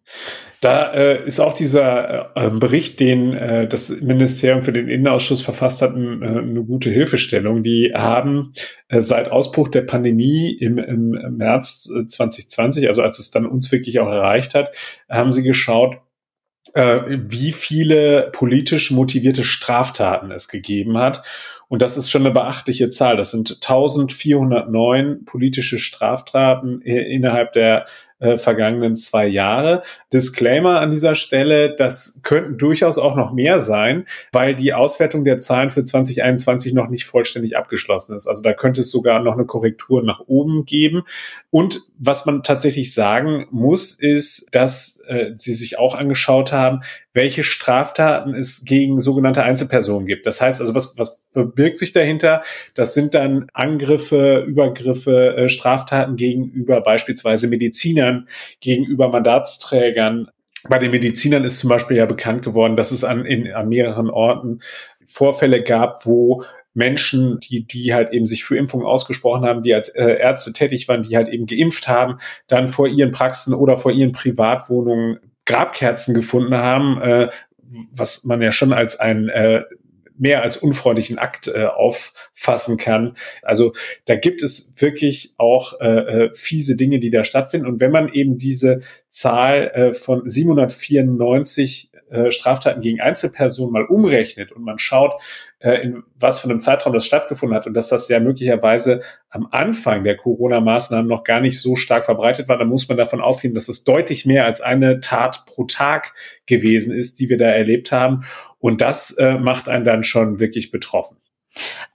Da 0.60 0.94
äh, 0.94 1.26
ist 1.26 1.40
auch 1.40 1.52
dieser 1.52 2.34
äh, 2.36 2.50
Bericht, 2.50 2.98
den 2.98 3.34
äh, 3.34 3.68
das 3.68 3.90
Ministerium 4.00 4.62
für 4.62 4.72
den 4.72 4.88
Innenausschuss 4.88 5.42
verfasst 5.42 5.82
hat, 5.82 5.90
äh, 5.90 5.98
eine 5.98 6.64
gute 6.64 6.88
Hilfestellung. 6.88 7.62
Die 7.62 7.92
haben 7.94 8.52
äh, 8.88 9.00
seit 9.00 9.30
Ausbruch 9.30 9.68
der 9.68 9.82
Pandemie 9.82 10.56
im, 10.58 10.78
im 10.78 11.36
März 11.36 11.90
2020, 12.06 12.84
äh, 12.84 12.88
also 12.88 13.02
als 13.02 13.18
es 13.18 13.30
dann 13.30 13.44
uns 13.44 13.70
wirklich 13.72 14.00
auch 14.00 14.08
erreicht 14.08 14.54
hat, 14.54 14.74
haben 15.10 15.32
sie 15.32 15.42
geschaut, 15.42 15.98
äh, 16.74 17.00
wie 17.08 17.52
viele 17.52 18.30
politisch 18.32 18.90
motivierte 18.90 19.44
Straftaten 19.44 20.30
es 20.30 20.48
gegeben 20.48 20.98
hat. 20.98 21.22
Und 21.68 21.82
das 21.82 21.96
ist 21.96 22.10
schon 22.10 22.22
eine 22.22 22.34
beachtliche 22.34 22.90
Zahl. 22.90 23.16
Das 23.16 23.30
sind 23.30 23.50
1409 23.62 25.24
politische 25.24 25.78
Straftaten 25.78 26.80
innerhalb 26.82 27.52
der 27.52 27.86
äh, 28.24 28.38
vergangenen 28.38 28.96
zwei 28.96 29.26
Jahre. 29.26 29.82
Disclaimer 30.12 30.80
an 30.80 30.90
dieser 30.90 31.14
Stelle, 31.14 31.76
das 31.76 32.20
könnten 32.22 32.58
durchaus 32.58 32.98
auch 32.98 33.16
noch 33.16 33.32
mehr 33.32 33.60
sein, 33.60 34.06
weil 34.32 34.54
die 34.54 34.72
Auswertung 34.72 35.24
der 35.24 35.38
Zahlen 35.38 35.70
für 35.70 35.84
2021 35.84 36.72
noch 36.72 36.88
nicht 36.88 37.04
vollständig 37.04 37.56
abgeschlossen 37.56 38.16
ist. 38.16 38.26
Also 38.26 38.42
da 38.42 38.52
könnte 38.52 38.80
es 38.80 38.90
sogar 38.90 39.20
noch 39.20 39.34
eine 39.34 39.44
Korrektur 39.44 40.02
nach 40.02 40.20
oben 40.26 40.64
geben. 40.64 41.02
Und 41.50 41.82
was 41.98 42.26
man 42.26 42.42
tatsächlich 42.42 42.94
sagen 42.94 43.46
muss, 43.50 43.92
ist, 43.92 44.48
dass 44.52 45.00
äh, 45.06 45.32
Sie 45.36 45.54
sich 45.54 45.78
auch 45.78 45.94
angeschaut 45.94 46.52
haben, 46.52 46.80
welche 47.12 47.44
Straftaten 47.44 48.34
es 48.34 48.64
gegen 48.64 48.98
sogenannte 48.98 49.44
Einzelpersonen 49.44 50.06
gibt. 50.06 50.26
Das 50.26 50.40
heißt 50.40 50.60
also, 50.60 50.74
was, 50.74 50.98
was 50.98 51.26
verbirgt 51.30 51.78
sich 51.78 51.92
dahinter? 51.92 52.42
Das 52.74 52.94
sind 52.94 53.14
dann 53.14 53.46
Angriffe, 53.52 54.44
Übergriffe, 54.46 55.36
äh, 55.36 55.48
Straftaten 55.48 56.16
gegenüber 56.16 56.80
beispielsweise 56.80 57.46
Medizinern, 57.48 58.13
gegenüber 58.60 59.08
Mandatsträgern. 59.08 60.28
Bei 60.68 60.78
den 60.78 60.90
Medizinern 60.90 61.44
ist 61.44 61.58
zum 61.58 61.68
Beispiel 61.68 61.98
ja 61.98 62.06
bekannt 62.06 62.42
geworden, 62.42 62.76
dass 62.76 62.90
es 62.90 63.04
an, 63.04 63.26
in, 63.26 63.52
an 63.52 63.68
mehreren 63.68 64.08
Orten 64.10 64.60
Vorfälle 65.04 65.62
gab, 65.62 66.06
wo 66.06 66.42
Menschen, 66.72 67.38
die, 67.40 67.66
die 67.66 67.94
halt 67.94 68.12
eben 68.12 68.26
sich 68.26 68.44
für 68.44 68.56
Impfungen 68.56 68.86
ausgesprochen 68.86 69.44
haben, 69.44 69.62
die 69.62 69.74
als 69.74 69.88
äh, 69.90 70.18
Ärzte 70.18 70.52
tätig 70.52 70.88
waren, 70.88 71.02
die 71.02 71.16
halt 71.16 71.28
eben 71.28 71.46
geimpft 71.46 71.86
haben, 71.86 72.18
dann 72.48 72.68
vor 72.68 72.88
ihren 72.88 73.12
Praxen 73.12 73.54
oder 73.54 73.76
vor 73.76 73.92
ihren 73.92 74.12
Privatwohnungen 74.12 75.18
Grabkerzen 75.46 76.14
gefunden 76.14 76.56
haben, 76.56 77.00
äh, 77.00 77.28
was 77.92 78.24
man 78.24 78.42
ja 78.42 78.50
schon 78.50 78.72
als 78.72 78.98
ein 78.98 79.28
äh, 79.28 79.62
mehr 80.16 80.42
als 80.42 80.56
unfreundlichen 80.56 81.18
Akt 81.18 81.48
äh, 81.48 81.66
auffassen 81.66 82.76
kann. 82.76 83.16
Also 83.42 83.72
da 84.06 84.16
gibt 84.16 84.42
es 84.42 84.80
wirklich 84.80 85.34
auch 85.38 85.80
äh, 85.80 85.86
äh 86.26 86.30
fiese 86.34 86.76
Dinge, 86.76 87.00
die 87.00 87.10
da 87.10 87.24
stattfinden. 87.24 87.66
Und 87.66 87.80
wenn 87.80 87.90
man 87.90 88.12
eben 88.12 88.38
diese 88.38 88.80
Zahl 89.08 89.70
äh, 89.74 89.92
von 89.92 90.28
794 90.28 91.90
äh, 92.10 92.30
Straftaten 92.30 92.80
gegen 92.80 93.00
Einzelpersonen 93.00 93.72
mal 93.72 93.86
umrechnet 93.86 94.52
und 94.52 94.62
man 94.62 94.78
schaut, 94.78 95.14
äh, 95.58 95.82
in 95.82 96.02
was 96.14 96.38
für 96.38 96.48
einem 96.48 96.60
Zeitraum 96.60 96.92
das 96.92 97.06
stattgefunden 97.06 97.56
hat 97.56 97.66
und 97.66 97.74
dass 97.74 97.88
das 97.88 98.08
ja 98.08 98.20
möglicherweise 98.20 99.00
am 99.30 99.48
Anfang 99.50 100.04
der 100.04 100.16
Corona-Maßnahmen 100.16 101.08
noch 101.08 101.24
gar 101.24 101.40
nicht 101.40 101.60
so 101.60 101.74
stark 101.74 102.04
verbreitet 102.04 102.48
war, 102.48 102.58
dann 102.58 102.68
muss 102.68 102.88
man 102.88 102.98
davon 102.98 103.20
ausgehen, 103.20 103.54
dass 103.54 103.68
es 103.68 103.84
deutlich 103.84 104.26
mehr 104.26 104.44
als 104.44 104.60
eine 104.60 105.00
Tat 105.00 105.44
pro 105.46 105.64
Tag 105.64 106.14
gewesen 106.46 106.94
ist, 106.94 107.18
die 107.18 107.30
wir 107.30 107.38
da 107.38 107.46
erlebt 107.46 107.90
haben. 107.90 108.24
Und 108.64 108.80
das 108.80 109.10
äh, 109.18 109.34
macht 109.34 109.68
einen 109.68 109.84
dann 109.84 110.04
schon 110.04 110.40
wirklich 110.40 110.70
betroffen. 110.70 111.18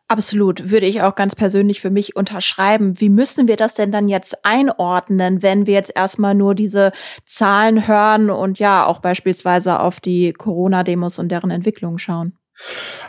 Absolut, 0.08 0.70
würde 0.70 0.86
ich 0.86 1.02
auch 1.02 1.16
ganz 1.16 1.36
persönlich 1.36 1.82
für 1.82 1.90
mich 1.90 2.16
unterschreiben. 2.16 3.02
Wie 3.02 3.10
müssen 3.10 3.48
wir 3.48 3.56
das 3.56 3.74
denn 3.74 3.92
dann 3.92 4.08
jetzt 4.08 4.46
einordnen, 4.46 5.42
wenn 5.42 5.66
wir 5.66 5.74
jetzt 5.74 5.92
erstmal 5.96 6.36
nur 6.36 6.54
diese 6.54 6.92
Zahlen 7.26 7.88
hören 7.88 8.30
und 8.30 8.60
ja 8.60 8.86
auch 8.86 9.00
beispielsweise 9.00 9.80
auf 9.80 10.00
die 10.00 10.32
Corona-Demos 10.32 11.18
und 11.18 11.30
deren 11.30 11.50
Entwicklung 11.50 11.98
schauen? 11.98 12.38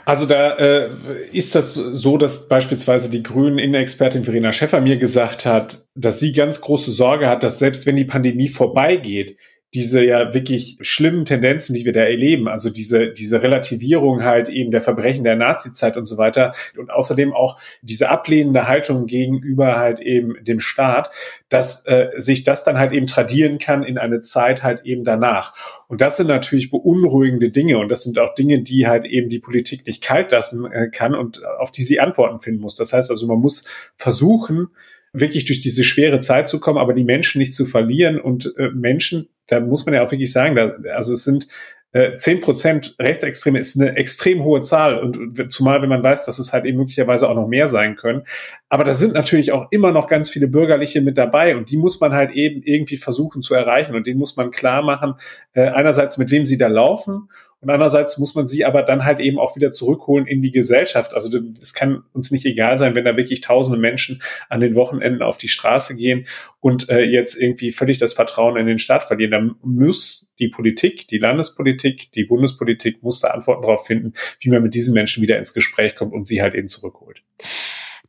Also 0.07 0.25
da 0.25 0.57
äh, 0.57 0.90
ist 1.31 1.55
das 1.55 1.75
so, 1.75 2.17
dass 2.17 2.49
beispielsweise 2.49 3.11
die 3.11 3.23
grünen 3.23 3.59
Innenexpertin 3.59 4.25
Verena 4.25 4.55
Schäffer 4.55 4.81
mir 4.81 4.97
gesagt 4.97 5.45
hat, 5.45 5.85
dass 5.95 6.19
sie 6.19 6.33
ganz 6.33 6.62
große 6.62 6.93
Sorge 6.93 7.29
hat, 7.29 7.43
dass 7.45 7.59
selbst 7.59 7.85
wenn 7.85 7.97
die 7.97 8.07
Pandemie 8.07 8.49
vorbeigeht, 8.49 9.37
diese 9.75 10.05
ja 10.05 10.35
wirklich 10.35 10.79
schlimmen 10.81 11.25
Tendenzen, 11.25 11.75
die 11.75 11.85
wir 11.85 11.93
da 11.93 12.00
erleben, 12.00 12.49
also 12.49 12.71
diese, 12.71 13.09
diese 13.12 13.43
Relativierung 13.43 14.25
halt 14.25 14.49
eben 14.49 14.73
der 14.73 14.81
Verbrechen 14.81 15.23
der 15.23 15.37
Nazizeit 15.37 15.97
und 15.97 16.07
so 16.07 16.19
weiter 16.19 16.53
und 16.77 16.91
außerdem 16.91 17.33
auch 17.33 17.61
diese 17.83 18.09
ablehnende 18.09 18.67
Haltung 18.67 19.07
gegenüber 19.07 19.77
halt 19.77 20.00
eben 20.00 20.35
dem 20.45 20.59
Staat, 20.59 21.11
dass 21.49 21.87
äh, 21.87 22.09
sich 22.17 22.43
das 22.43 22.65
dann 22.65 22.79
halt 22.79 22.93
eben 22.93 23.07
tradieren 23.07 23.59
kann 23.59 23.85
in 23.85 23.97
eine 23.97 24.21
Zeit 24.21 24.65
halt 24.65 24.85
eben 24.85 25.05
danach. 25.05 25.55
Und 25.87 26.00
das 26.00 26.17
sind 26.17 26.27
natürlich 26.27 26.71
beunruhigende 26.71 27.50
Dinge 27.50 27.79
und 27.79 27.91
das 27.91 28.03
sind 28.03 28.19
auch 28.19 28.35
Dinge, 28.35 28.62
die 28.62 28.89
halt 28.89 29.05
eben 29.05 29.29
die 29.29 29.39
Politik 29.39 29.87
nicht 29.87 30.03
kalt 30.03 30.33
lassen 30.33 30.71
äh, 30.71 30.89
kann 30.89 31.15
und 31.15 31.45
auf 31.61 31.71
die 31.71 31.85
sie 31.85 32.00
Antworten 32.00 32.41
finden 32.41 32.61
muss. 32.61 32.77
Das 32.77 32.93
heißt 32.93 33.11
also, 33.11 33.27
man 33.29 33.39
muss 33.39 33.65
versuchen, 33.97 34.69
wirklich 35.12 35.45
durch 35.45 35.61
diese 35.61 35.85
schwere 35.85 36.19
Zeit 36.19 36.49
zu 36.49 36.61
kommen, 36.61 36.79
aber 36.79 36.95
die 36.95 37.05
Menschen 37.05 37.38
nicht 37.38 37.55
zu 37.55 37.67
verlieren. 37.67 38.21
Und 38.21 38.55
äh, 38.57 38.71
Menschen, 38.71 39.29
da 39.47 39.61
muss 39.61 39.87
man 39.87 39.95
ja 39.95 40.05
auch 40.05 40.12
wirklich 40.12 40.33
sagen, 40.33 40.55
da, 40.55 40.76
also 40.95 41.12
es 41.12 41.25
sind 41.25 41.49
zehn 41.92 42.38
äh, 42.38 42.40
Prozent 42.40 42.94
Rechtsextreme 43.00 43.59
ist 43.59 43.80
eine 43.80 43.97
extrem 43.97 44.44
hohe 44.44 44.61
Zahl 44.61 44.99
und, 44.99 45.52
zumal 45.52 45.82
wenn 45.82 45.88
man 45.88 46.02
weiß, 46.02 46.25
dass 46.25 46.38
es 46.38 46.52
halt 46.52 46.64
eben 46.64 46.78
möglicherweise 46.78 47.28
auch 47.28 47.35
noch 47.35 47.49
mehr 47.49 47.68
sein 47.68 47.97
können. 47.97 48.23
Aber 48.68 48.85
da 48.85 48.94
sind 48.94 49.12
natürlich 49.12 49.50
auch 49.50 49.73
immer 49.73 49.90
noch 49.90 50.06
ganz 50.06 50.30
viele 50.30 50.47
Bürgerliche 50.47 51.00
mit 51.00 51.18
dabei 51.18 51.56
und 51.56 51.70
die 51.70 51.76
muss 51.76 52.00
man 52.00 52.12
halt 52.12 52.30
eben 52.32 52.62
irgendwie 52.62 52.97
versuchen 52.97 53.42
zu 53.42 53.54
erreichen 53.54 53.97
und 53.97 54.06
denen 54.06 54.20
muss 54.20 54.37
man 54.37 54.52
klar 54.52 54.82
machen, 54.82 55.14
äh, 55.52 55.62
einerseits 55.62 56.16
mit 56.16 56.30
wem 56.30 56.44
sie 56.44 56.59
da 56.59 56.68
laufen 56.68 57.28
und 57.61 57.68
andererseits 57.68 58.18
muss 58.18 58.35
man 58.35 58.49
sie 58.49 58.64
aber 58.64 58.82
dann 58.82 59.04
halt 59.04 59.20
eben 59.20 59.38
auch 59.38 59.54
wieder 59.54 59.70
zurückholen 59.70 60.26
in 60.26 60.40
die 60.40 60.50
Gesellschaft. 60.50 61.12
Also 61.12 61.38
es 61.61 61.75
kann 61.75 62.04
uns 62.14 62.30
nicht 62.30 62.47
egal 62.47 62.78
sein, 62.78 62.97
wenn 62.97 63.04
da 63.04 63.16
wirklich 63.16 63.42
tausende 63.42 63.78
Menschen 63.78 64.23
an 64.49 64.61
den 64.61 64.75
Wochenenden 64.76 65.23
auf 65.23 65.37
die 65.37 65.49
Straße 65.49 65.94
gehen 65.94 66.26
und 66.61 66.88
äh, 66.88 67.02
jetzt 67.02 67.35
irgendwie 67.35 67.70
völlig 67.70 67.99
das 67.99 68.14
Vertrauen 68.14 68.56
in 68.56 68.66
den 68.66 68.78
Staat 68.78 69.02
verlieren. 69.02 69.30
Dann 69.30 69.56
muss 69.62 70.30
die 70.40 70.49
Politik, 70.49 71.09
die 71.09 71.18
Landespolitik, 71.18 72.11
die 72.12 72.25
Bundespolitik 72.25 73.02
muss 73.02 73.20
da 73.20 73.28
Antworten 73.28 73.62
darauf 73.62 73.87
finden, 73.87 74.14
wie 74.40 74.50
man 74.50 74.62
mit 74.62 74.75
diesen 74.75 74.94
Menschen 74.94 75.23
wieder 75.23 75.38
ins 75.38 75.54
Gespräch 75.54 75.94
kommt 75.94 76.12
und 76.12 76.26
sie 76.26 76.42
halt 76.42 76.54
eben 76.54 76.68
zurückholt. 76.68 77.23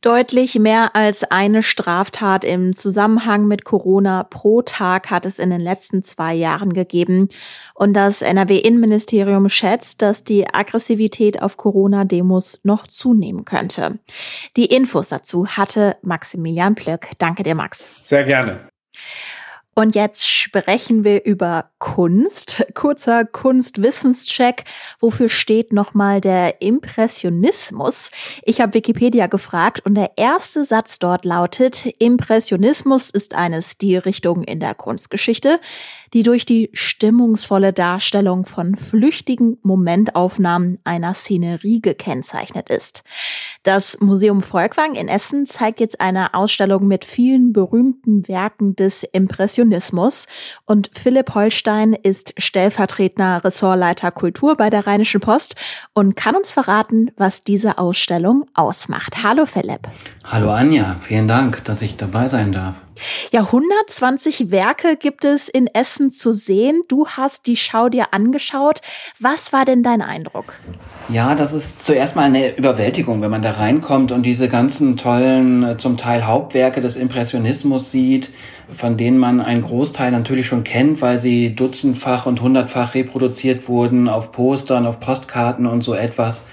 Deutlich 0.02 0.58
mehr 0.58 0.96
als 0.96 1.22
eine 1.22 1.62
Straftat 1.62 2.44
im 2.44 2.74
Zusammenhang 2.74 3.46
mit 3.46 3.64
Corona 3.64 4.24
pro 4.24 4.60
Tag 4.60 5.10
hat 5.10 5.24
es 5.26 5.38
in 5.38 5.50
den 5.50 5.60
letzten 5.60 6.02
zwei 6.02 6.34
Jahren 6.34 6.72
gegeben. 6.72 7.28
Und 7.72 7.94
das 7.94 8.20
NRW-Innenministerium 8.20 9.48
schätzt, 9.48 10.02
dass 10.02 10.24
die 10.24 10.52
Aggressivität 10.52 11.40
auf 11.40 11.56
Corona-Demos 11.56 12.58
noch 12.64 12.88
zunehmen 12.88 13.44
könnte. 13.44 14.00
Die 14.56 14.66
Infos 14.66 15.10
dazu 15.10 15.46
hatte 15.46 15.94
Maximilian 16.02 16.74
Plöck. 16.74 17.10
Danke 17.18 17.44
dir, 17.44 17.54
Max. 17.54 17.94
Sehr 18.02 18.24
gerne. 18.24 18.68
Und 19.74 19.94
jetzt 19.94 20.28
sprechen 20.28 21.02
wir 21.02 21.24
über 21.24 21.70
Kunst. 21.78 22.62
Kurzer 22.74 23.24
Kunstwissenscheck. 23.24 24.64
Wofür 25.00 25.30
steht 25.30 25.72
nochmal 25.72 26.20
der 26.20 26.60
Impressionismus? 26.60 28.10
Ich 28.42 28.60
habe 28.60 28.74
Wikipedia 28.74 29.28
gefragt 29.28 29.80
und 29.86 29.94
der 29.94 30.12
erste 30.16 30.66
Satz 30.66 30.98
dort 30.98 31.24
lautet, 31.24 31.86
Impressionismus 31.98 33.08
ist 33.08 33.34
eine 33.34 33.62
Stilrichtung 33.62 34.44
in 34.44 34.60
der 34.60 34.74
Kunstgeschichte, 34.74 35.58
die 36.12 36.22
durch 36.22 36.44
die 36.44 36.68
stimmungsvolle 36.74 37.72
Darstellung 37.72 38.44
von 38.44 38.76
flüchtigen 38.76 39.56
Momentaufnahmen 39.62 40.80
einer 40.84 41.14
Szenerie 41.14 41.80
gekennzeichnet 41.80 42.68
ist. 42.68 43.04
Das 43.62 43.98
Museum 44.00 44.42
Volkwang 44.42 44.96
in 44.96 45.08
Essen 45.08 45.46
zeigt 45.46 45.80
jetzt 45.80 46.02
eine 46.02 46.34
Ausstellung 46.34 46.86
mit 46.86 47.06
vielen 47.06 47.54
berühmten 47.54 48.28
Werken 48.28 48.76
des 48.76 49.02
Impressionismus 49.02 49.61
und 50.66 50.90
Philipp 50.94 51.34
Holstein 51.34 51.94
ist 51.94 52.34
stellvertretender 52.36 53.44
Ressortleiter 53.44 54.10
Kultur 54.10 54.56
bei 54.56 54.70
der 54.70 54.86
Rheinischen 54.86 55.20
Post 55.20 55.56
und 55.94 56.16
kann 56.16 56.34
uns 56.34 56.50
verraten, 56.50 57.10
was 57.16 57.44
diese 57.44 57.78
Ausstellung 57.78 58.46
ausmacht. 58.54 59.22
Hallo 59.22 59.46
Philipp. 59.46 59.88
Hallo 60.24 60.50
Anja, 60.50 60.96
vielen 61.00 61.28
Dank, 61.28 61.64
dass 61.64 61.82
ich 61.82 61.96
dabei 61.96 62.28
sein 62.28 62.52
darf. 62.52 62.74
Ja, 63.32 63.40
120 63.40 64.50
Werke 64.50 64.96
gibt 64.96 65.24
es 65.24 65.48
in 65.48 65.66
Essen 65.66 66.10
zu 66.10 66.32
sehen. 66.32 66.82
Du 66.88 67.06
hast 67.08 67.46
die 67.46 67.56
Schau 67.56 67.88
dir 67.88 68.12
angeschaut. 68.12 68.80
Was 69.20 69.52
war 69.52 69.64
denn 69.64 69.82
dein 69.82 70.02
Eindruck? 70.02 70.54
Ja, 71.08 71.34
das 71.34 71.52
ist 71.52 71.84
zuerst 71.84 72.16
mal 72.16 72.24
eine 72.24 72.56
Überwältigung, 72.56 73.22
wenn 73.22 73.30
man 73.30 73.42
da 73.42 73.52
reinkommt 73.52 74.12
und 74.12 74.24
diese 74.24 74.48
ganzen 74.48 74.96
tollen, 74.96 75.62
äh, 75.64 75.76
zum 75.76 75.96
Teil 75.96 76.26
Hauptwerke 76.26 76.80
des 76.80 76.96
Impressionismus 76.96 77.90
sieht, 77.90 78.30
von 78.70 78.96
denen 78.96 79.18
man 79.18 79.40
einen 79.40 79.62
Großteil 79.62 80.12
natürlich 80.12 80.46
schon 80.46 80.64
kennt, 80.64 81.02
weil 81.02 81.20
sie 81.20 81.54
dutzendfach 81.54 82.26
und 82.26 82.40
hundertfach 82.40 82.94
reproduziert 82.94 83.68
wurden 83.68 84.08
auf 84.08 84.32
Postern, 84.32 84.86
auf 84.86 85.00
Postkarten 85.00 85.66
und 85.66 85.82
so 85.82 85.94
etwas. 85.94 86.44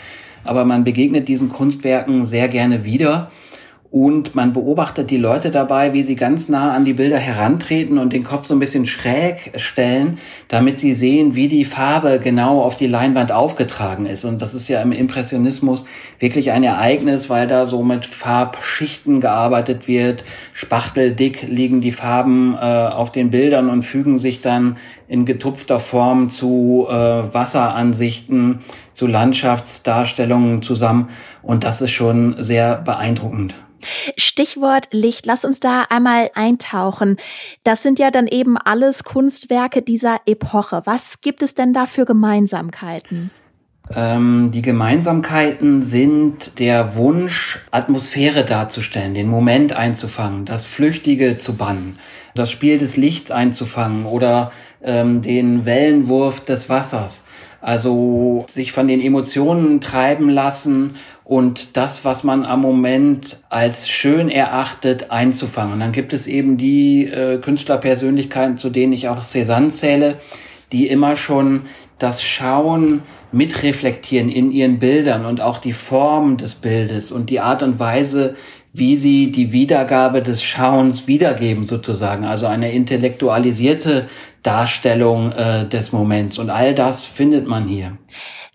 Aber 0.43 0.65
man 0.65 0.83
begegnet 0.83 1.27
diesen 1.27 1.49
Kunstwerken 1.49 2.25
sehr 2.25 2.47
gerne 2.47 2.83
wieder. 2.83 3.29
Und 3.91 4.35
man 4.35 4.53
beobachtet 4.53 5.09
die 5.09 5.17
Leute 5.17 5.49
dabei, 5.49 5.93
wie 5.93 6.03
sie 6.03 6.15
ganz 6.15 6.47
nah 6.47 6.73
an 6.75 6.85
die 6.85 6.93
Bilder 6.93 7.17
herantreten 7.17 7.97
und 7.97 8.13
den 8.13 8.23
Kopf 8.23 8.45
so 8.45 8.53
ein 8.53 8.59
bisschen 8.59 8.85
schräg 8.85 9.53
stellen, 9.55 10.19
damit 10.47 10.77
sie 10.77 10.93
sehen, 10.93 11.33
wie 11.33 11.47
die 11.47 11.65
Farbe 11.65 12.19
genau 12.23 12.61
auf 12.61 12.75
die 12.75 12.85
Leinwand 12.85 13.31
aufgetragen 13.31 14.05
ist. 14.05 14.25
Und 14.25 14.43
das 14.43 14.53
ist 14.53 14.67
ja 14.67 14.79
im 14.83 14.91
Impressionismus 14.91 15.85
wirklich 16.19 16.51
ein 16.51 16.63
Ereignis, 16.63 17.31
weil 17.31 17.47
da 17.47 17.65
so 17.65 17.81
mit 17.81 18.05
Farbschichten 18.05 19.21
gearbeitet 19.21 19.87
wird. 19.87 20.23
Spachteldick 20.53 21.47
liegen 21.47 21.81
die 21.81 21.91
Farben 21.91 22.53
äh, 22.53 22.59
auf 22.59 23.11
den 23.11 23.31
Bildern 23.31 23.71
und 23.71 23.81
fügen 23.81 24.19
sich 24.19 24.41
dann 24.41 24.77
in 25.09 25.25
getupfter 25.25 25.79
Form 25.79 26.29
zu 26.29 26.85
äh, 26.87 26.93
Wasseransichten, 26.93 28.59
zu 28.93 29.07
Landschaftsdarstellungen 29.07 30.61
zusammen. 30.61 31.09
Und 31.41 31.63
das 31.63 31.81
ist 31.81 31.91
schon 31.91 32.35
sehr 32.37 32.75
beeindruckend. 32.77 33.55
Stichwort 34.17 34.89
Licht, 34.91 35.25
lass 35.25 35.45
uns 35.45 35.59
da 35.59 35.85
einmal 35.89 36.29
eintauchen. 36.35 37.17
Das 37.63 37.81
sind 37.81 37.97
ja 37.97 38.11
dann 38.11 38.27
eben 38.27 38.57
alles 38.57 39.03
Kunstwerke 39.03 39.81
dieser 39.81 40.21
Epoche. 40.25 40.83
Was 40.85 41.21
gibt 41.21 41.41
es 41.41 41.55
denn 41.55 41.73
da 41.73 41.87
für 41.87 42.05
Gemeinsamkeiten? 42.05 43.31
Ähm, 43.95 44.51
die 44.53 44.61
Gemeinsamkeiten 44.61 45.81
sind 45.81 46.59
der 46.59 46.95
Wunsch, 46.95 47.59
Atmosphäre 47.71 48.45
darzustellen, 48.45 49.15
den 49.15 49.27
Moment 49.27 49.73
einzufangen, 49.73 50.45
das 50.45 50.65
Flüchtige 50.65 51.39
zu 51.39 51.55
bannen, 51.55 51.97
das 52.35 52.51
Spiel 52.51 52.77
des 52.77 52.97
Lichts 52.97 53.31
einzufangen 53.31 54.05
oder 54.05 54.51
ähm, 54.83 55.21
den 55.21 55.65
Wellenwurf 55.65 56.43
des 56.45 56.69
Wassers. 56.69 57.23
Also 57.61 58.45
sich 58.49 58.71
von 58.71 58.87
den 58.87 59.01
Emotionen 59.01 59.81
treiben 59.81 60.29
lassen 60.29 60.95
und 61.25 61.75
das, 61.77 62.05
was 62.05 62.23
man 62.23 62.45
am 62.45 62.61
Moment 62.61 63.43
als 63.49 63.89
schön 63.89 64.29
erachtet, 64.29 65.11
einzufangen. 65.11 65.73
Und 65.73 65.79
dann 65.81 65.91
gibt 65.91 66.13
es 66.13 66.25
eben 66.25 66.57
die 66.57 67.05
äh, 67.05 67.37
Künstlerpersönlichkeiten, 67.37 68.57
zu 68.57 68.69
denen 68.69 68.93
ich 68.93 69.09
auch 69.09 69.21
Cézanne 69.21 69.71
zähle, 69.71 70.15
die 70.71 70.87
immer 70.87 71.17
schon 71.17 71.63
das 71.99 72.23
Schauen 72.23 73.03
mitreflektieren 73.31 74.29
in 74.29 74.51
ihren 74.51 74.79
Bildern 74.79 75.25
und 75.25 75.41
auch 75.41 75.59
die 75.59 75.73
Form 75.73 76.37
des 76.37 76.55
Bildes 76.55 77.11
und 77.11 77.29
die 77.29 77.39
Art 77.39 77.61
und 77.61 77.79
Weise, 77.79 78.35
wie 78.73 78.95
sie 78.97 79.31
die 79.31 79.51
Wiedergabe 79.51 80.21
des 80.21 80.43
Schauens 80.43 81.07
wiedergeben 81.07 81.63
sozusagen. 81.63 82.25
Also 82.25 82.45
eine 82.45 82.71
intellektualisierte 82.71 84.07
Darstellung 84.43 85.31
äh, 85.31 85.67
des 85.67 85.91
Moments. 85.91 86.39
Und 86.39 86.49
all 86.49 86.73
das 86.73 87.05
findet 87.05 87.47
man 87.47 87.67
hier. 87.67 87.97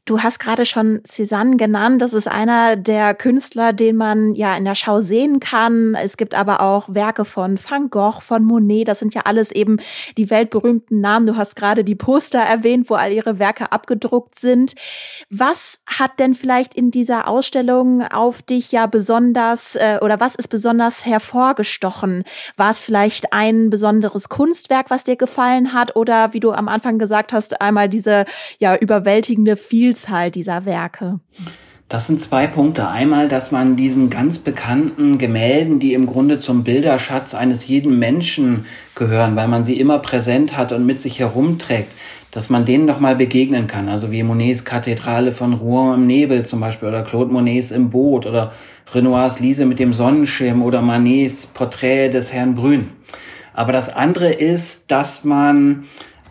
Du 0.06 0.23
hast 0.23 0.38
gerade 0.38 0.66
schon 0.66 1.00
Cézanne 1.04 1.56
genannt. 1.56 2.02
Das 2.02 2.12
ist 2.12 2.28
einer 2.28 2.76
der 2.76 3.14
Künstler, 3.14 3.73
den 3.73 3.96
man 3.96 4.34
ja 4.34 4.54
in 4.54 4.66
der 4.66 4.75
Schau 4.75 5.00
sehen 5.00 5.40
kann. 5.40 5.94
Es 5.94 6.18
gibt 6.18 6.34
aber 6.34 6.61
auch 6.61 6.94
Werke 6.94 7.25
von 7.25 7.58
Van 7.58 7.88
Gogh, 7.88 8.20
von 8.20 8.44
Monet. 8.44 8.87
Das 8.87 8.99
sind 8.99 9.14
ja 9.14 9.23
alles 9.25 9.50
eben 9.50 9.78
die 10.18 10.28
weltberühmten 10.28 11.00
Namen. 11.00 11.26
Du 11.26 11.38
hast 11.38 11.56
gerade 11.56 11.84
die 11.84 11.94
Poster 11.94 12.40
erwähnt, 12.40 12.90
wo 12.90 12.96
all 12.96 13.12
ihre 13.12 13.38
Werke 13.38 13.73
abgedruckt 13.73 14.38
sind. 14.38 14.75
Was 15.30 15.80
hat 15.87 16.20
denn 16.20 16.34
vielleicht 16.34 16.75
in 16.75 16.90
dieser 16.90 17.26
Ausstellung 17.26 18.02
auf 18.02 18.42
dich 18.42 18.73
ja 18.73 18.84
besonders 18.84 19.75
äh, 19.75 20.00
oder 20.02 20.20
was 20.20 20.34
ist 20.34 20.49
besonders 20.49 21.06
hervorgestochen? 21.06 22.25
War 22.58 22.68
es 22.68 22.80
vielleicht 22.80 23.32
ein 23.32 23.70
besonderes 23.70 24.28
Kunstwerk, 24.28 24.90
was 24.90 25.04
dir 25.04 25.16
gefallen 25.16 25.73
hat? 25.73 25.96
Oder 25.96 26.34
wie 26.34 26.40
du 26.40 26.52
am 26.52 26.68
Anfang 26.68 26.99
gesagt 26.99 27.32
hast, 27.32 27.62
einmal 27.62 27.88
diese 27.88 28.26
ja 28.58 28.76
überwältigende 28.76 29.56
Vielfalt 29.56 29.93
Vielzahl 29.94 30.32
dieser 30.32 30.64
Werke? 30.64 31.20
Das 31.88 32.08
sind 32.08 32.20
zwei 32.20 32.48
Punkte. 32.48 32.88
Einmal, 32.88 33.28
dass 33.28 33.52
man 33.52 33.76
diesen 33.76 34.10
ganz 34.10 34.40
bekannten 34.40 35.18
Gemälden, 35.18 35.78
die 35.78 35.94
im 35.94 36.06
Grunde 36.06 36.40
zum 36.40 36.64
Bilderschatz 36.64 37.32
eines 37.32 37.68
jeden 37.68 38.00
Menschen 38.00 38.66
gehören, 38.96 39.36
weil 39.36 39.46
man 39.46 39.64
sie 39.64 39.78
immer 39.78 40.00
präsent 40.00 40.56
hat 40.56 40.72
und 40.72 40.84
mit 40.84 41.00
sich 41.00 41.20
herumträgt, 41.20 41.92
dass 42.32 42.50
man 42.50 42.64
denen 42.64 42.86
nochmal 42.86 43.14
begegnen 43.14 43.68
kann. 43.68 43.88
Also 43.88 44.10
wie 44.10 44.24
Monets 44.24 44.64
Kathedrale 44.64 45.30
von 45.30 45.52
Rouen 45.52 46.00
im 46.00 46.06
Nebel 46.08 46.44
zum 46.44 46.58
Beispiel 46.58 46.88
oder 46.88 47.04
Claude 47.04 47.32
Monets 47.32 47.70
im 47.70 47.90
Boot 47.90 48.26
oder 48.26 48.52
Renoirs 48.92 49.38
Lise 49.38 49.64
mit 49.64 49.78
dem 49.78 49.94
Sonnenschirm 49.94 50.60
oder 50.60 50.82
Manets 50.82 51.46
Porträt 51.46 52.08
des 52.08 52.32
Herrn 52.32 52.56
Brün. 52.56 52.88
Aber 53.52 53.70
das 53.70 53.94
andere 53.94 54.32
ist, 54.32 54.90
dass 54.90 55.22
man 55.22 55.84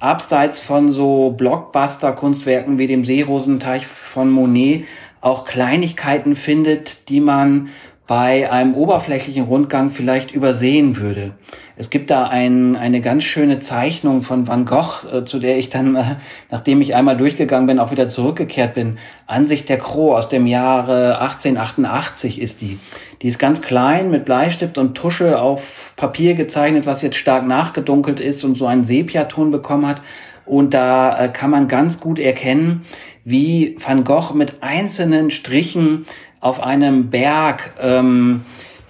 abseits 0.04 0.60
von 0.60 0.92
so 0.92 1.32
Blockbuster-Kunstwerken 1.32 2.78
wie 2.78 2.88
dem 2.88 3.06
Seerosenteich 3.06 3.88
von 3.88 4.30
Monet 4.30 4.84
auch 5.22 5.46
Kleinigkeiten 5.46 6.36
findet, 6.36 7.08
die 7.08 7.22
man 7.22 7.70
bei 8.06 8.52
einem 8.52 8.74
oberflächlichen 8.74 9.46
Rundgang 9.46 9.90
vielleicht 9.90 10.32
übersehen 10.32 10.98
würde. 10.98 11.32
Es 11.78 11.90
gibt 11.90 12.12
da 12.12 12.28
ein, 12.28 12.76
eine 12.76 13.00
ganz 13.00 13.24
schöne 13.24 13.60
Zeichnung 13.60 14.22
von 14.24 14.46
Van 14.48 14.66
Gogh, 14.66 15.08
äh, 15.12 15.24
zu 15.24 15.40
der 15.40 15.58
ich 15.58 15.70
dann, 15.70 15.96
äh, 15.96 16.04
nachdem 16.52 16.82
ich 16.82 16.96
einmal 16.96 17.16
durchgegangen 17.16 17.66
bin, 17.66 17.80
auch 17.80 17.92
wieder 17.92 18.10
zurückgekehrt 18.10 18.74
bin. 18.74 18.98
Ansicht 19.26 19.70
der 19.70 19.78
Crow 19.78 20.16
aus 20.16 20.28
dem 20.28 20.48
Jahre 20.48 21.20
1888 21.22 22.42
ist 22.42 22.62
die. 22.62 22.78
Die 23.22 23.28
ist 23.28 23.40
ganz 23.40 23.62
klein 23.62 24.12
mit 24.12 24.26
Bleistift 24.26 24.78
und 24.78 24.96
Tusche 24.96 25.42
auf 25.42 25.94
Papier 25.96 26.34
gezeichnet, 26.34 26.86
was 26.86 27.02
jetzt 27.02 27.16
stark 27.16 27.48
nachgedunkelt 27.48 28.20
ist 28.20 28.44
und 28.44 28.58
so 28.58 28.68
einen 28.68 28.84
Sepiaton 28.84 29.50
bekommen 29.50 29.88
hat. 29.88 30.02
Und 30.46 30.74
da 30.74 31.18
äh, 31.18 31.30
kann 31.30 31.50
man 31.50 31.70
ganz 31.70 32.02
gut 32.02 32.20
erkennen, 32.20 32.82
wie 33.24 33.78
Van 33.80 34.04
Gogh 34.04 34.34
mit 34.34 34.62
einzelnen 34.62 35.32
Strichen 35.32 36.06
auf 36.44 36.62
einem 36.62 37.10
Berg 37.10 37.72
ähm, 37.82 38.42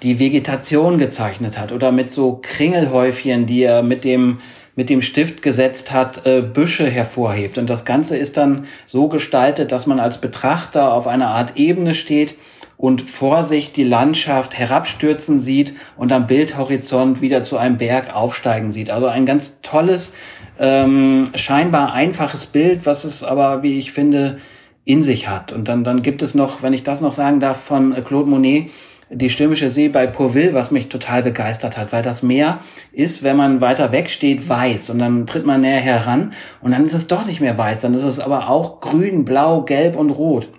die 0.02 0.18
Vegetation 0.18 0.98
gezeichnet 0.98 1.60
hat 1.60 1.72
oder 1.72 1.92
mit 1.92 2.12
so 2.12 2.40
Kringelhäufchen, 2.42 3.46
die 3.46 3.62
er 3.62 3.84
mit 3.84 4.04
dem 4.04 4.40
mit 4.76 4.90
dem 4.90 5.04
Stift 5.04 5.44
gesetzt 5.44 5.92
hat, 5.92 6.26
äh, 6.26 6.42
Büsche 6.42 6.90
hervorhebt. 6.90 7.60
Und 7.60 7.70
das 7.70 7.86
Ganze 7.86 8.18
ist 8.18 8.38
dann 8.38 8.66
so 8.88 9.08
gestaltet, 9.08 9.72
dass 9.72 9.86
man 9.86 10.00
als 10.00 10.18
Betrachter 10.18 10.92
auf 10.92 11.06
einer 11.06 11.28
Art 11.28 11.58
Ebene 11.58 11.94
steht 11.94 12.34
und 12.76 13.04
vor 13.04 13.44
sich 13.44 13.72
die 13.72 13.84
Landschaft 13.84 14.58
herabstürzen 14.58 15.40
sieht 15.40 15.76
und 15.96 16.12
am 16.12 16.26
Bildhorizont 16.26 17.22
wieder 17.22 17.44
zu 17.44 17.58
einem 17.58 17.78
Berg 17.78 18.16
aufsteigen 18.16 18.72
sieht. 18.72 18.90
Also 18.90 19.06
ein 19.06 19.28
ganz 19.28 19.60
tolles, 19.62 20.12
ähm, 20.60 21.26
scheinbar 21.36 21.94
einfaches 21.94 22.48
Bild, 22.48 22.88
was 22.88 23.04
es 23.04 23.24
aber, 23.24 23.62
wie 23.62 23.78
ich 23.78 23.92
finde, 23.92 24.40
in 24.86 25.04
sich 25.04 25.30
hat. 25.30 25.52
Und 25.52 25.68
dann, 25.68 25.84
dann 25.84 26.02
gibt 26.02 26.22
es 26.22 26.36
noch, 26.36 26.62
wenn 26.62 26.74
ich 26.74 26.84
das 26.84 27.02
noch 27.02 27.14
sagen 27.14 27.40
darf, 27.40 27.62
von 27.62 27.94
äh, 27.94 28.02
Claude 28.02 28.30
Monet, 28.30 28.70
die 29.10 29.30
Stürmische 29.30 29.70
See 29.70 29.90
bei 29.90 30.08
Pourville, 30.08 30.54
was 30.54 30.72
mich 30.72 30.90
total 30.90 31.24
begeistert 31.24 31.78
hat, 31.78 31.92
weil 31.92 32.02
das 32.02 32.24
Meer 32.24 32.60
ist, 32.92 33.22
wenn 33.22 33.38
man 33.38 33.62
weiter 33.62 33.92
weg 33.92 34.10
steht, 34.10 34.48
weiß 34.48 34.90
und 34.90 35.00
dann 35.00 35.28
tritt 35.28 35.46
man 35.46 35.62
näher 35.62 35.80
heran 35.80 36.34
und 36.62 36.72
dann 36.72 36.84
ist 36.84 36.94
es 36.94 37.08
doch 37.08 37.26
nicht 37.26 37.40
mehr 37.40 37.58
weiß, 37.58 37.82
dann 37.82 37.94
ist 37.94 38.04
es 38.04 38.20
aber 38.20 38.50
auch 38.50 38.80
grün, 38.80 39.24
blau, 39.24 39.62
gelb 39.62 39.96
und 39.96 40.10
rot. 40.10 40.50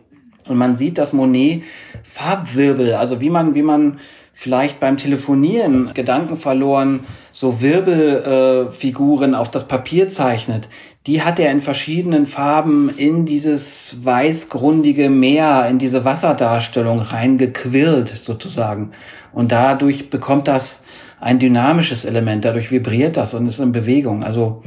Und 0.47 0.57
man 0.57 0.77
sieht, 0.77 0.99
dass 0.99 1.13
Monet 1.13 1.63
Farbwirbel, 2.05 2.95
also 2.95 3.21
wie 3.21 3.31
man, 3.31 3.55
wie 3.55 3.63
man 3.63 3.99
vielleicht 4.35 4.81
beim 4.81 4.97
Telefonieren 4.97 5.93
Gedanken 5.95 6.37
verloren 6.37 7.01
so 7.33 7.63
Wirbelfiguren 7.63 9.33
äh, 9.33 9.37
auf 9.37 9.51
das 9.51 9.67
Papier 9.67 10.11
zeichnet, 10.11 10.69
die 11.07 11.23
hat 11.23 11.39
er 11.39 11.51
in 11.51 11.61
verschiedenen 11.61 12.27
Farben 12.27 12.91
in 12.97 13.25
dieses 13.27 14.05
weißgrundige 14.05 15.11
Meer, 15.11 15.67
in 15.69 15.79
diese 15.79 16.05
Wasserdarstellung 16.05 17.01
reingequirlt 17.01 18.09
sozusagen. 18.09 18.93
Und 19.33 19.53
dadurch 19.53 20.11
bekommt 20.11 20.49
das 20.49 20.85
ein 21.21 21.39
dynamisches 21.39 22.05
Element, 22.05 22.45
dadurch 22.45 22.71
vibriert 22.71 23.17
das 23.17 23.35
und 23.35 23.47
ist 23.47 23.59
in 23.59 23.73
Bewegung. 23.73 24.23
Also 24.23 24.63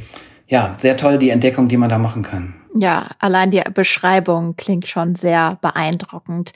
ja, 0.47 0.75
sehr 0.77 0.97
toll 0.97 1.17
die 1.17 1.29
Entdeckung, 1.29 1.67
die 1.67 1.77
man 1.77 1.89
da 1.89 1.97
machen 1.97 2.23
kann. 2.23 2.53
Ja, 2.79 3.10
allein 3.19 3.49
die 3.49 3.62
Beschreibung 3.73 4.55
klingt 4.55 4.88
schon 4.88 5.15
sehr 5.15 5.57
beeindruckend. 5.62 6.51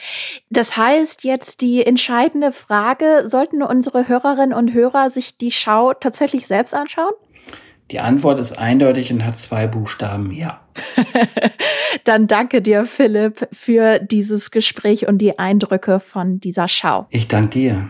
Das 0.50 0.78
heißt, 0.78 1.24
jetzt 1.24 1.62
die 1.62 1.86
entscheidende 1.86 2.52
Frage, 2.52 3.24
sollten 3.26 3.64
unsere 3.64 4.08
Hörerinnen 4.08 4.54
und 4.54 4.74
Hörer 4.74 5.10
sich 5.10 5.38
die 5.38 5.52
Schau 5.52 5.94
tatsächlich 5.94 6.46
selbst 6.48 6.74
anschauen? 6.74 7.14
Die 7.90 8.00
Antwort 8.00 8.40
ist 8.40 8.58
eindeutig 8.58 9.12
und 9.12 9.26
hat 9.26 9.38
zwei 9.38 9.68
Buchstaben, 9.68 10.32
ja. 10.32 10.62
Dann 12.06 12.28
danke 12.28 12.62
dir, 12.62 12.86
Philipp, 12.86 13.48
für 13.52 14.00
dieses 14.00 14.52
Gespräch 14.52 15.08
und 15.08 15.18
die 15.18 15.40
Eindrücke 15.40 16.00
von 16.00 16.40
dieser 16.40 16.70
Schau. 16.70 17.08
Ich 17.10 17.28
danke 17.28 17.60
dir. 17.60 17.90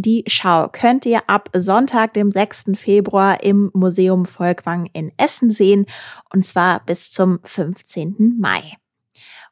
Die 0.00 0.22
Schau 0.28 0.68
könnt 0.68 1.04
ihr 1.06 1.28
ab 1.28 1.50
Sonntag, 1.56 2.14
dem 2.14 2.30
6. 2.30 2.66
Februar 2.74 3.42
im 3.42 3.72
Museum 3.74 4.26
Volkwang 4.26 4.86
in 4.92 5.10
Essen 5.16 5.50
sehen 5.50 5.86
und 6.32 6.44
zwar 6.44 6.86
bis 6.86 7.10
zum 7.10 7.40
15. 7.42 8.36
Mai. 8.38 8.62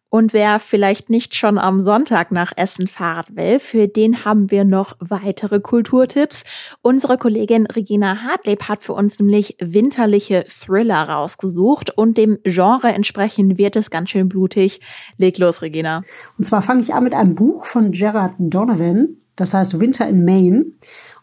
Und 0.08 0.32
wer 0.32 0.60
vielleicht 0.60 1.10
nicht 1.10 1.34
schon 1.34 1.58
am 1.58 1.80
Sonntag 1.80 2.30
nach 2.30 2.52
Essen 2.56 2.86
fahren 2.86 3.34
will, 3.34 3.58
für 3.58 3.88
den 3.88 4.24
haben 4.24 4.52
wir 4.52 4.64
noch 4.64 4.94
weitere 5.00 5.58
Kulturtipps. 5.58 6.44
Unsere 6.80 7.18
Kollegin 7.18 7.66
Regina 7.66 8.22
Hartleb 8.22 8.68
hat 8.68 8.84
für 8.84 8.92
uns 8.92 9.18
nämlich 9.18 9.56
winterliche 9.60 10.44
Thriller 10.44 11.08
rausgesucht 11.08 11.90
und 11.90 12.16
dem 12.18 12.38
Genre 12.44 12.92
entsprechend 12.92 13.58
wird 13.58 13.74
es 13.74 13.90
ganz 13.90 14.10
schön 14.10 14.28
blutig. 14.28 14.80
Leg 15.16 15.38
los, 15.38 15.60
Regina. 15.60 16.04
Und 16.38 16.44
zwar 16.44 16.62
fange 16.62 16.82
ich 16.82 16.94
an 16.94 17.02
mit 17.02 17.14
einem 17.14 17.34
Buch 17.34 17.66
von 17.66 17.90
Gerard 17.90 18.34
Donovan. 18.38 19.16
Das 19.36 19.54
heißt 19.54 19.78
Winter 19.78 20.08
in 20.08 20.24
Maine. 20.24 20.66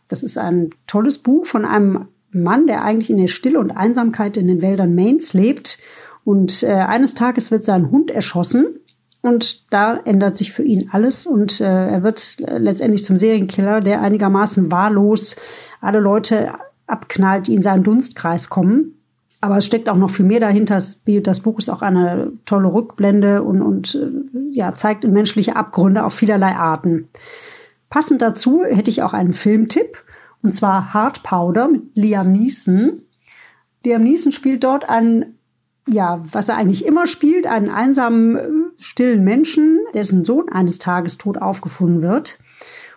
Das 0.07 0.23
ist 0.23 0.37
ein 0.37 0.69
tolles 0.87 1.17
Buch 1.17 1.45
von 1.45 1.65
einem 1.65 2.07
Mann, 2.31 2.67
der 2.67 2.83
eigentlich 2.83 3.09
in 3.09 3.17
der 3.17 3.27
Stille 3.27 3.59
und 3.59 3.71
Einsamkeit 3.71 4.37
in 4.37 4.47
den 4.47 4.61
Wäldern 4.61 4.95
Maines 4.95 5.33
lebt. 5.33 5.79
Und 6.23 6.63
äh, 6.63 6.73
eines 6.73 7.15
Tages 7.15 7.51
wird 7.51 7.65
sein 7.65 7.91
Hund 7.91 8.09
erschossen 8.11 8.79
und 9.23 9.71
da 9.73 9.95
ändert 9.95 10.37
sich 10.37 10.51
für 10.51 10.63
ihn 10.63 10.89
alles 10.91 11.25
und 11.25 11.61
äh, 11.61 11.63
er 11.63 12.03
wird 12.03 12.37
letztendlich 12.39 13.05
zum 13.05 13.15
Serienkiller, 13.15 13.79
der 13.79 14.01
einigermaßen 14.01 14.69
wahllos 14.69 15.37
alle 15.79 15.99
Leute 15.99 16.53
abknallt, 16.87 17.47
die 17.47 17.55
in 17.55 17.61
seinen 17.61 17.83
Dunstkreis 17.83 18.49
kommen. 18.49 18.99
Aber 19.39 19.57
es 19.57 19.65
steckt 19.65 19.89
auch 19.89 19.95
noch 19.97 20.09
viel 20.09 20.25
mehr 20.25 20.41
dahinter. 20.41 20.75
Das, 20.75 21.01
das 21.05 21.39
Buch 21.39 21.57
ist 21.59 21.69
auch 21.69 21.81
eine 21.81 22.33
tolle 22.45 22.73
Rückblende 22.73 23.43
und, 23.43 23.61
und 23.61 23.95
äh, 23.95 24.09
ja, 24.51 24.75
zeigt 24.75 25.05
menschliche 25.05 25.55
Abgründe 25.55 26.03
auf 26.03 26.13
vielerlei 26.13 26.55
Arten. 26.55 27.09
Passend 27.93 28.23
dazu 28.23 28.63
hätte 28.63 28.89
ich 28.89 29.03
auch 29.03 29.13
einen 29.13 29.33
Filmtipp, 29.33 30.03
und 30.41 30.51
zwar 30.55 30.95
Hard 30.95 31.21
Powder 31.21 31.67
mit 31.67 31.83
Liam 31.93 32.31
Neeson. 32.31 33.03
Liam 33.85 34.01
Neeson 34.01 34.31
spielt 34.31 34.63
dort 34.63 34.89
einen, 34.89 35.37
ja, 35.87 36.25
was 36.31 36.49
er 36.49 36.57
eigentlich 36.57 36.87
immer 36.87 37.05
spielt, 37.05 37.45
einen 37.45 37.69
einsamen, 37.69 38.71
stillen 38.79 39.23
Menschen, 39.23 39.77
dessen 39.93 40.23
Sohn 40.23 40.49
eines 40.49 40.79
Tages 40.79 41.19
tot 41.19 41.37
aufgefunden 41.37 42.01
wird. 42.01 42.39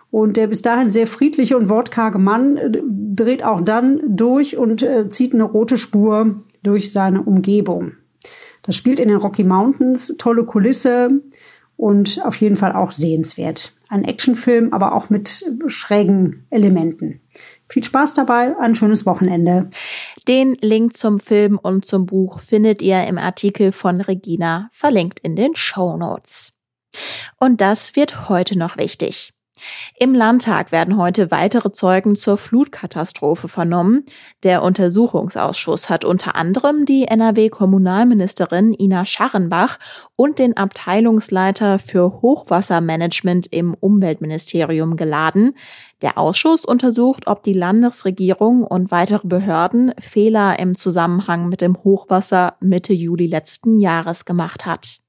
Und 0.09 0.35
der 0.35 0.47
bis 0.47 0.63
dahin 0.63 0.89
sehr 0.89 1.05
friedliche 1.05 1.59
und 1.59 1.69
wortkarge 1.69 2.17
Mann 2.17 2.57
äh, 2.57 2.81
dreht 3.13 3.43
auch 3.43 3.61
dann 3.61 4.01
durch 4.07 4.57
und 4.57 4.81
äh, 4.81 5.09
zieht 5.09 5.35
eine 5.35 5.43
rote 5.43 5.77
Spur 5.77 6.43
durch 6.63 6.91
seine 6.91 7.21
Umgebung. 7.21 7.91
Das 8.63 8.75
spielt 8.75 8.99
in 8.99 9.09
den 9.09 9.17
Rocky 9.17 9.43
Mountains, 9.43 10.15
tolle 10.17 10.43
Kulisse 10.43 11.21
und 11.77 12.19
auf 12.25 12.35
jeden 12.35 12.55
Fall 12.55 12.73
auch 12.73 12.91
sehenswert. 12.91 13.73
Ein 13.87 14.03
Actionfilm, 14.03 14.73
aber 14.73 14.93
auch 14.93 15.09
mit 15.09 15.45
schrägen 15.67 16.45
Elementen. 16.49 17.21
Viel 17.69 17.83
Spaß 17.83 18.15
dabei, 18.15 18.57
ein 18.59 18.75
schönes 18.75 19.05
Wochenende. 19.05 19.69
Den 20.27 20.55
Link 20.61 20.97
zum 20.97 21.19
Film 21.19 21.57
und 21.57 21.85
zum 21.85 22.05
Buch 22.05 22.39
findet 22.39 22.81
ihr 22.81 23.05
im 23.05 23.17
Artikel 23.17 23.71
von 23.71 24.01
Regina, 24.01 24.69
verlinkt 24.73 25.19
in 25.19 25.35
den 25.35 25.55
Show 25.55 25.95
Notes. 25.95 26.53
Und 27.39 27.61
das 27.61 27.95
wird 27.95 28.27
heute 28.27 28.57
noch 28.57 28.77
wichtig. 28.77 29.33
Im 29.97 30.13
Landtag 30.13 30.71
werden 30.71 30.97
heute 30.97 31.31
weitere 31.31 31.71
Zeugen 31.71 32.15
zur 32.15 32.37
Flutkatastrophe 32.37 33.47
vernommen. 33.47 34.05
Der 34.43 34.63
Untersuchungsausschuss 34.63 35.89
hat 35.89 36.05
unter 36.05 36.35
anderem 36.35 36.85
die 36.85 37.05
NRW-Kommunalministerin 37.05 38.73
Ina 38.73 39.05
Scharrenbach 39.05 39.79
und 40.15 40.39
den 40.39 40.55
Abteilungsleiter 40.55 41.79
für 41.79 42.21
Hochwassermanagement 42.21 43.47
im 43.47 43.73
Umweltministerium 43.73 44.95
geladen. 44.95 45.55
Der 46.01 46.17
Ausschuss 46.17 46.63
untersucht, 46.63 47.27
ob 47.27 47.41
die 47.43 47.53
Landesregierung 47.53 48.63
und 48.63 48.91
weitere 48.91 49.27
Behörden 49.27 49.93
Fehler 49.99 50.59
im 50.59 50.75
Zusammenhang 50.75 51.49
mit 51.49 51.61
dem 51.61 51.83
Hochwasser 51.83 52.55
Mitte 52.59 52.93
Juli 52.93 53.25
letzten 53.25 53.75
Jahres 53.77 54.25
gemacht 54.25 54.65
hat. 54.65 54.99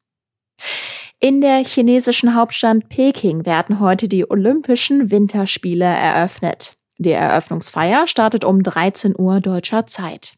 In 1.21 1.41
der 1.41 1.65
chinesischen 1.65 2.37
Hauptstadt 2.37 2.89
Peking 2.89 3.45
werden 3.45 3.81
heute 3.81 4.07
die 4.07 4.31
Olympischen 4.31 5.11
Winterspiele 5.11 5.85
eröffnet. 5.85 6.75
Die 6.99 7.11
Eröffnungsfeier 7.11 8.07
startet 8.07 8.45
um 8.45 8.63
13 8.63 9.17
Uhr 9.19 9.41
deutscher 9.41 9.89
Zeit. 9.89 10.37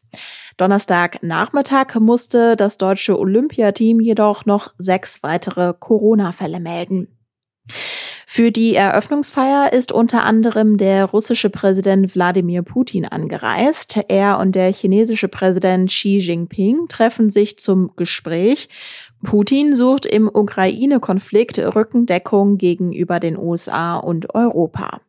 Donnerstagnachmittag 0.57 1.99
musste 1.99 2.55
das 2.55 2.79
deutsche 2.79 3.19
Olympiateam 3.19 3.99
jedoch 3.99 4.47
noch 4.47 4.73
sechs 4.79 5.21
weitere 5.21 5.75
Corona-Fälle 5.79 6.59
melden. 6.59 7.07
Für 8.25 8.51
die 8.51 8.75
Eröffnungsfeier 8.75 9.73
ist 9.73 9.91
unter 9.91 10.23
anderem 10.23 10.77
der 10.77 11.05
russische 11.05 11.49
Präsident 11.49 12.15
Wladimir 12.15 12.61
Putin 12.63 13.05
angereist. 13.05 13.99
Er 14.07 14.39
und 14.39 14.53
der 14.53 14.71
chinesische 14.71 15.27
Präsident 15.27 15.89
Xi 15.89 16.17
Jinping 16.17 16.87
treffen 16.87 17.29
sich 17.29 17.59
zum 17.59 17.91
Gespräch. 17.97 18.69
Putin 19.23 19.75
sucht 19.75 20.05
im 20.05 20.27
Ukraine-Konflikt 20.27 21.59
Rückendeckung 21.59 22.57
gegenüber 22.57 23.19
den 23.19 23.37
USA 23.37 23.97
und 23.97 24.33
Europa. 24.33 25.01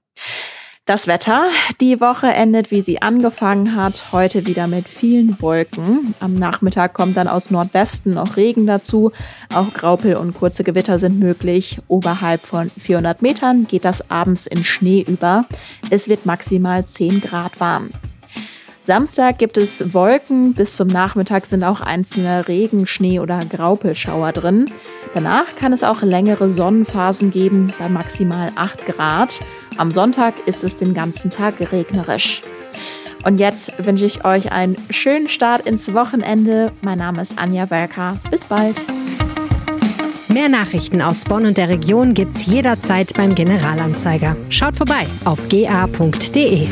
Das 0.85 1.07
Wetter. 1.07 1.51
Die 1.81 2.01
Woche 2.01 2.27
endet, 2.27 2.73
wie 2.73 2.83
sie 2.83 3.01
angefangen 3.01 3.77
hat, 3.77 4.11
heute 4.11 4.47
wieder 4.47 4.67
mit 4.67 4.89
vielen 4.89 5.41
Wolken. 5.41 6.15
Am 6.19 6.35
Nachmittag 6.35 6.93
kommt 6.93 7.17
dann 7.17 7.29
aus 7.29 7.51
Nordwesten 7.51 8.15
noch 8.15 8.37
Regen 8.37 8.67
dazu. 8.67 9.13
Auch 9.55 9.73
Graupel 9.73 10.17
und 10.17 10.35
kurze 10.35 10.65
Gewitter 10.65 10.99
sind 10.99 11.21
möglich. 11.21 11.79
Oberhalb 11.87 12.45
von 12.45 12.69
400 12.69 13.23
Metern 13.23 13.69
geht 13.69 13.85
das 13.85 14.11
abends 14.11 14.49
in 14.49 14.65
Schnee 14.65 15.05
über. 15.07 15.47
Es 15.89 16.09
wird 16.09 16.27
maximal 16.27 16.85
10 16.85 17.21
Grad 17.21 17.61
warm. 17.61 17.91
Samstag 18.85 19.39
gibt 19.39 19.59
es 19.59 19.95
Wolken, 19.95 20.55
bis 20.55 20.77
zum 20.77 20.89
Nachmittag 20.89 21.47
sind 21.47 21.63
auch 21.63 21.81
einzelne 21.81 22.49
Regen, 22.49 22.89
Schnee 22.89 23.21
oder 23.21 23.39
Graupelschauer 23.45 24.33
drin. 24.33 24.69
Danach 25.15 25.55
kann 25.55 25.73
es 25.73 25.85
auch 25.85 26.03
längere 26.03 26.53
Sonnenphasen 26.53 27.31
geben 27.31 27.73
bei 27.79 27.89
maximal 27.89 28.51
8 28.57 28.87
Grad. 28.87 29.39
Am 29.77 29.93
Sonntag 29.93 30.35
ist 30.47 30.65
es 30.65 30.79
den 30.79 30.95
ganzen 30.95 31.31
Tag 31.31 31.55
regnerisch. 31.71 32.43
Und 33.25 33.39
jetzt 33.39 33.73
wünsche 33.79 34.05
ich 34.05 34.25
euch 34.25 34.51
einen 34.51 34.77
schönen 34.91 35.29
Start 35.29 35.65
ins 35.65 35.95
Wochenende. 35.95 36.73
Mein 36.81 36.99
Name 36.99 37.23
ist 37.23 37.39
Anja 37.39 37.71
Welker. 37.71 38.19
Bis 38.33 38.49
bald. 38.49 38.81
Mehr 40.27 40.49
Nachrichten 40.49 41.03
aus 41.03 41.25
Bonn 41.25 41.47
und 41.47 41.57
der 41.57 41.69
Region 41.69 42.15
gibt's 42.15 42.47
jederzeit 42.47 43.15
beim 43.15 43.37
Generalanzeiger. 43.37 44.35
Schaut 44.49 44.77
vorbei 44.77 45.07
auf 45.25 45.49
ga.de. 45.49 46.67